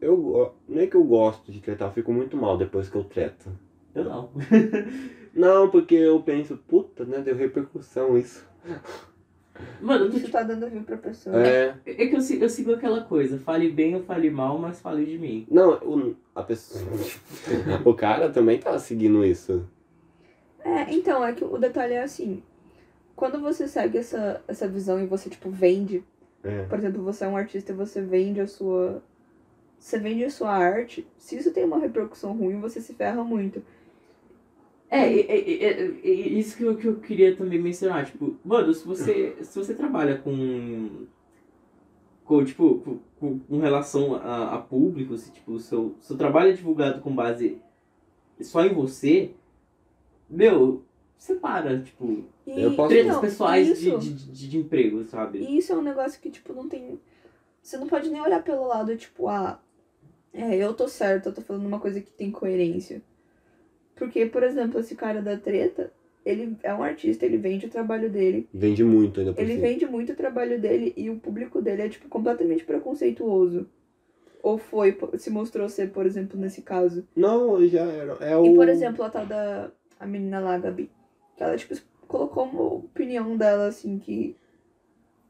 [0.00, 2.96] Eu go- não é que eu gosto de tretar, eu fico muito mal depois que
[2.96, 3.48] eu treto.
[3.94, 4.30] Eu não.
[5.32, 7.20] Não, porque eu penso, puta, né?
[7.20, 8.44] Deu repercussão isso.
[9.80, 11.36] Mano, tipo, tá dando view pra pessoa.
[11.46, 11.74] É.
[11.86, 13.38] é que eu, sigo- eu sigo aquela coisa.
[13.38, 15.46] Fale bem ou fale mal, mas fale de mim.
[15.50, 16.84] Não, o, a pessoa.
[17.84, 19.64] o cara também tá seguindo isso.
[20.62, 22.42] É, então, é que o detalhe é assim.
[23.16, 26.04] Quando você segue essa, essa visão e você, tipo, vende.
[26.42, 26.62] É.
[26.64, 29.02] Por exemplo, você é um artista e você vende a sua.
[29.78, 31.06] Você vende a sua arte.
[31.16, 33.62] Se isso tem uma repercussão ruim, você se ferra muito.
[34.90, 38.04] É, é, é, é, é isso que eu, que eu queria também mencionar.
[38.04, 41.06] Tipo, mano, se você, se você trabalha com.
[42.24, 46.50] com tipo, com, com, com relação a, a público, se tipo, o seu, seu trabalho
[46.50, 47.58] é divulgado com base
[48.40, 49.30] só em você,
[50.28, 50.82] meu,
[51.16, 55.38] separa, tipo, E, Eu posso- tretas então, pessoais de, isso, de, de, de emprego, sabe?
[55.38, 56.98] E isso é um negócio que, tipo, não tem.
[57.62, 59.60] Você não pode nem olhar pelo lado, tipo, ah,
[60.32, 63.02] é, eu tô certo, eu tô falando uma coisa que tem coerência.
[64.00, 65.92] Porque, por exemplo, esse cara da treta,
[66.24, 68.48] ele é um artista, ele vende o trabalho dele.
[68.52, 69.66] Vende muito ainda por Ele cima.
[69.66, 73.68] vende muito o trabalho dele e o público dele é, tipo, completamente preconceituoso.
[74.42, 77.06] Ou foi, se mostrou ser, por exemplo, nesse caso.
[77.14, 78.14] Não, já era.
[78.24, 78.46] É o.
[78.46, 80.90] E, por exemplo, a tal da a menina lá, Gabi,
[81.36, 81.74] que ela, tipo,
[82.08, 84.34] colocou uma opinião dela, assim, que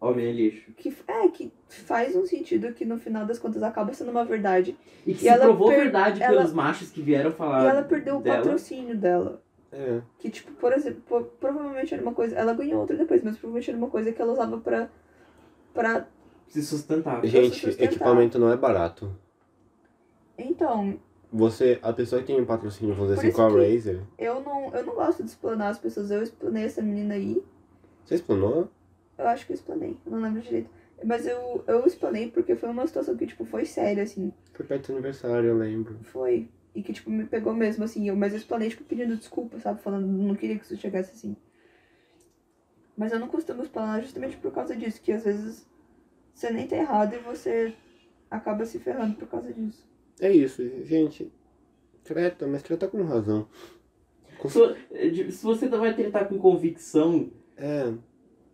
[0.00, 0.72] Homem é lixo.
[0.76, 4.74] que é que faz um sentido que no final das contas acaba sendo uma verdade
[5.06, 7.68] E que E se ela provou per- verdade ela- pelos machos que vieram falar e
[7.68, 8.36] ela perdeu o dela.
[8.38, 10.00] patrocínio dela É.
[10.18, 13.78] que tipo por exemplo provavelmente era uma coisa ela ganhou outra depois mas provavelmente era
[13.78, 14.88] uma coisa que ela usava pra
[15.74, 16.08] para
[16.48, 17.24] Se sustentar.
[17.26, 17.84] Gente, sustentar.
[17.84, 19.14] equipamento não é barato.
[20.38, 20.98] então
[21.32, 24.00] Você, a pessoa que tem um patrocínio, vamos dizer assim, com a Razer.
[24.18, 27.40] eu não eu não gosto de explanar as pessoas eu explanei essa menina aí
[28.04, 28.68] Você explanou?
[29.20, 30.70] Eu acho que eu explanei eu não lembro direito
[31.04, 34.88] mas eu eu explanei porque foi uma situação que tipo foi séria assim Foi perto
[34.88, 35.98] do aniversário, eu lembro.
[36.02, 39.58] foi e que tipo me pegou mesmo assim eu mas eu explanei tipo pedindo desculpa
[39.60, 41.36] sabe falando não queria que isso chegasse assim
[42.96, 45.66] mas eu não costumo explanar justamente por causa disso que às vezes
[46.34, 47.74] você nem tá errado e você
[48.30, 49.88] acaba se ferrando por causa disso
[50.20, 51.32] É isso, gente.
[52.04, 53.48] Treta, mas treta com razão.
[54.38, 57.92] Com- Se, se você vai tentar com convicção, É.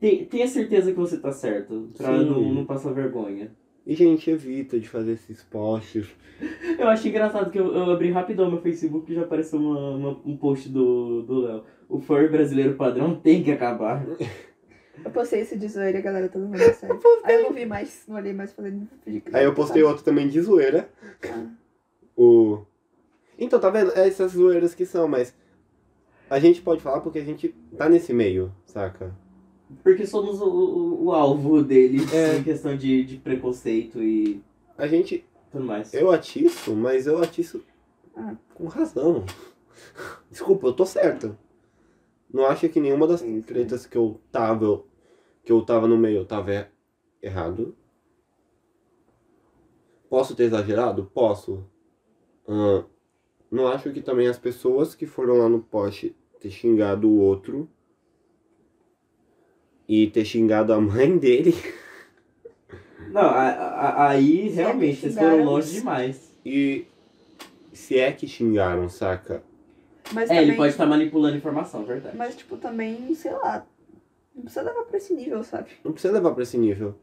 [0.01, 1.91] te- tenha certeza que você tá certo.
[1.97, 2.25] Pra Sim.
[2.31, 3.51] não, não passar vergonha.
[3.87, 6.07] E, gente, evita de fazer esses posts.
[6.79, 10.21] Eu achei engraçado que eu, eu abri rapidão meu Facebook e já apareceu uma, uma-
[10.27, 11.65] um post do do Léo.
[11.89, 14.05] O furry brasileiro padrão tem que acabar.
[15.03, 17.65] eu postei esse de zoeira e a galera todo mundo sério aí eu não vi
[17.65, 18.87] mais não olhei mais falando
[19.33, 20.91] Aí eu postei outro também de zoeira.
[21.25, 21.47] Ah.
[22.15, 22.63] O.
[23.39, 23.93] Então, tá vendo?
[23.93, 25.35] É essas zoeiras que são, mas.
[26.29, 29.15] A gente pode falar porque a gente tá nesse meio, saca?
[29.83, 32.37] Porque somos o, o, o alvo deles É.
[32.39, 34.41] em questão de, de preconceito e
[34.79, 35.25] A gente.
[35.51, 35.93] tudo mais.
[35.93, 37.63] Eu atiço, mas eu atiço
[38.17, 38.37] Ah.
[38.55, 39.25] com razão.
[40.31, 41.37] Desculpa, eu tô certo.
[42.33, 43.43] Não acho que nenhuma das Sim, sim.
[43.43, 44.83] tretas que eu tava.
[45.45, 46.71] Que eu tava no meio, eu tava er-
[47.23, 47.75] errado.
[50.09, 51.11] Posso ter exagerado?
[51.13, 51.65] Posso.
[52.49, 52.85] Ahn,
[53.51, 57.69] não acho que também as pessoas que foram lá no post ter xingado o outro
[59.89, 61.55] e ter xingado a mãe dele
[63.11, 66.35] Não, a- a- aí Se é realmente vocês foram longe demais.
[66.45, 66.85] e
[67.73, 69.43] se é que xingaram, saca?
[70.13, 72.17] mas É, também ele pode estar manipulando informação, verdade.
[72.17, 73.67] mas tipo também sei lá
[74.35, 76.95] não precisa levar pra esse nível sabe Não precisa levar pra esse nível.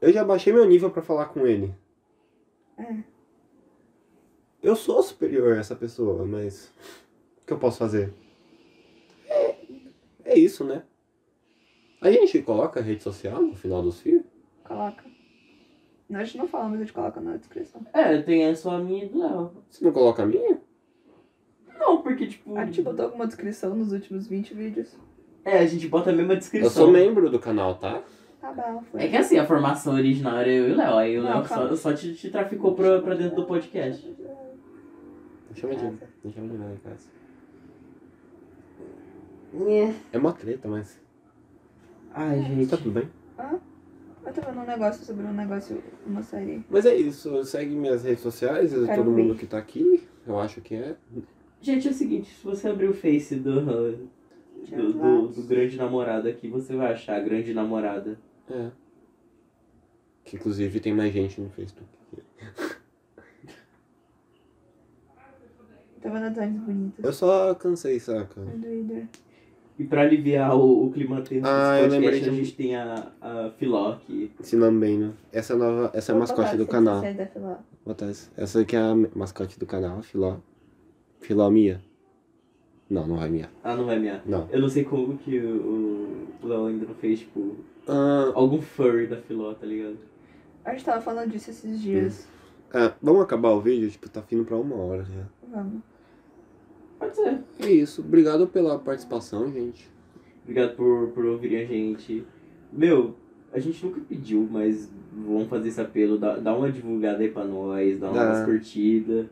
[0.00, 1.74] Eu já baixei meu nível pra falar com ele.
[2.78, 2.96] É.
[4.62, 6.72] Eu sou superior a essa pessoa, mas.
[7.42, 8.12] O que eu posso fazer?
[10.24, 10.82] É isso, né?
[12.00, 14.22] A gente coloca a rede social no final dos fios?
[14.64, 15.04] Coloca.
[16.12, 17.82] A gente não fala, mas a gente coloca na descrição.
[17.92, 19.52] É, tem só a minha e do Léo.
[19.68, 20.60] Você não coloca a minha?
[21.78, 22.56] Não, porque tipo.
[22.56, 24.96] A gente botou alguma descrição nos últimos 20 vídeos.
[25.44, 26.66] É, a gente bota a mesma descrição.
[26.66, 28.02] Eu sou membro do canal, tá?
[28.40, 29.04] Tá bom, foi.
[29.04, 30.96] É que assim, a formação original era eu e o Léo.
[30.96, 34.06] Aí o Léo só, só te, te traficou pra, pra dentro do podcast.
[35.50, 35.84] Me chama de.
[36.24, 37.08] Me chama de lá em casa.
[39.54, 39.94] É.
[40.12, 41.00] É uma treta, mas.
[42.12, 42.68] Ai, gente.
[42.68, 43.08] Tá tudo bem.
[44.26, 46.64] Eu tô vendo um negócio sobre um negócio, uma série.
[46.68, 47.42] Mas é isso.
[47.44, 49.40] Segue minhas redes sociais, Quero todo mundo ver.
[49.40, 50.06] que tá aqui.
[50.26, 50.96] Eu acho que é.
[51.60, 56.28] Gente, é o seguinte, se você abrir o face do, do, do, do grande namorado
[56.28, 58.18] aqui, você vai achar a grande namorada.
[58.50, 58.70] É.
[60.24, 61.88] Que inclusive tem mais gente no Facebook.
[66.02, 67.04] Tô vendo designs bonitos.
[67.04, 68.40] Eu só cansei, saca?
[68.40, 69.08] Do Ida.
[69.80, 72.44] E pra aliviar o, o clima tenso Ah, eu desse lembrei podcast, a de um-
[72.44, 74.30] gente tem a, a Filó aqui.
[74.38, 75.12] Ensinando bem, né?
[75.32, 75.90] Essa é a nova.
[75.94, 77.02] Essa é a mascote do canal.
[78.36, 78.60] essa.
[78.60, 80.36] Aqui é a mascote do canal, Filó.
[81.20, 81.80] Filó Mia.
[82.90, 83.48] Não, não vai Mia.
[83.64, 84.20] Ah, não vai minha.
[84.26, 84.48] Não.
[84.50, 87.56] Eu não sei como que o o Léo ainda não fez, tipo,
[87.86, 89.96] Ah, algum furry da Filó, tá ligado?
[90.64, 92.28] A gente tava falando disso esses dias.
[92.74, 93.90] ah, vamos acabar o vídeo?
[93.90, 95.24] Tipo, tá fino pra uma hora já.
[95.50, 95.80] Vamos.
[97.00, 97.38] Pode ser.
[97.60, 98.00] É isso.
[98.02, 99.90] Obrigado pela participação, gente.
[100.44, 102.24] Obrigado por, por ouvirem a gente.
[102.72, 103.16] Meu,
[103.52, 106.16] a gente nunca pediu, mas vamos fazer esse apelo.
[106.18, 109.26] Dá, dá uma divulgada aí pra nós, dá umas curtidas.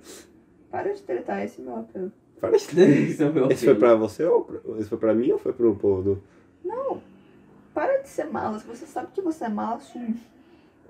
[0.70, 2.10] Para de tretar esse é meu apelo.
[2.42, 3.52] Esse é o meu apelo.
[3.52, 6.22] Esse foi pra você ou pra- esse foi pra mim ou foi pro povo do.
[7.74, 8.58] Para de ser mala.
[8.58, 10.16] Se você sabe que você é mala, assume.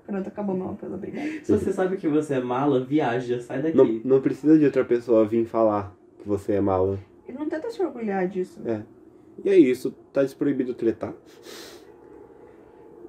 [0.05, 0.95] Pronto, acabou meu apelo.
[0.95, 1.27] Obrigada.
[1.43, 3.77] Se você sabe que você é mala, viaja, sai daqui.
[3.77, 6.99] Não, não precisa de outra pessoa vir falar que você é mala.
[7.27, 8.59] Ele não tenta se orgulhar disso.
[8.65, 8.81] É.
[9.43, 9.91] E é isso.
[10.13, 11.13] Tá desproibido tretar.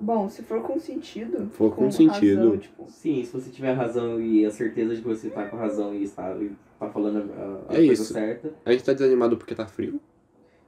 [0.00, 1.50] Bom, se for com sentido.
[1.52, 2.38] For com sentido.
[2.38, 5.56] razão, tipo, Sim, se você tiver razão e a certeza de que você tá com
[5.58, 6.34] razão e está,
[6.78, 8.12] tá falando a, a É coisa isso.
[8.12, 8.50] certa.
[8.64, 10.00] A gente tá desanimado porque tá frio.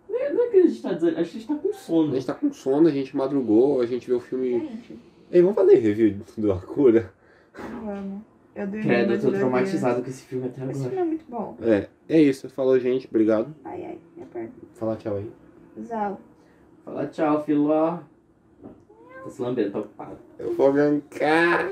[0.09, 2.13] Não é, não é que a gente tá dizendo, a gente tá com A sono.
[2.13, 4.51] gente tá com sono, a gente madrugou, a gente viu o filme.
[4.61, 4.99] gente,
[5.31, 7.11] Ei, vamos fazer review do Akura?
[7.83, 8.21] vamos.
[8.55, 11.01] Eu dormi Credo, eu tô uma traumatizado com esse filme até Esse filme agora.
[11.01, 11.57] é muito bom.
[11.63, 12.49] É, é isso.
[12.51, 13.07] Falou, gente.
[13.07, 13.55] Obrigado.
[13.65, 14.51] Ai, ai, minha perna.
[14.75, 15.31] Fala tchau aí.
[15.81, 16.21] Zal.
[16.85, 17.99] Fala tchau, filó.
[19.23, 20.19] Tá se lambendo, tá ocupado.
[20.39, 21.71] Eu vou gankar.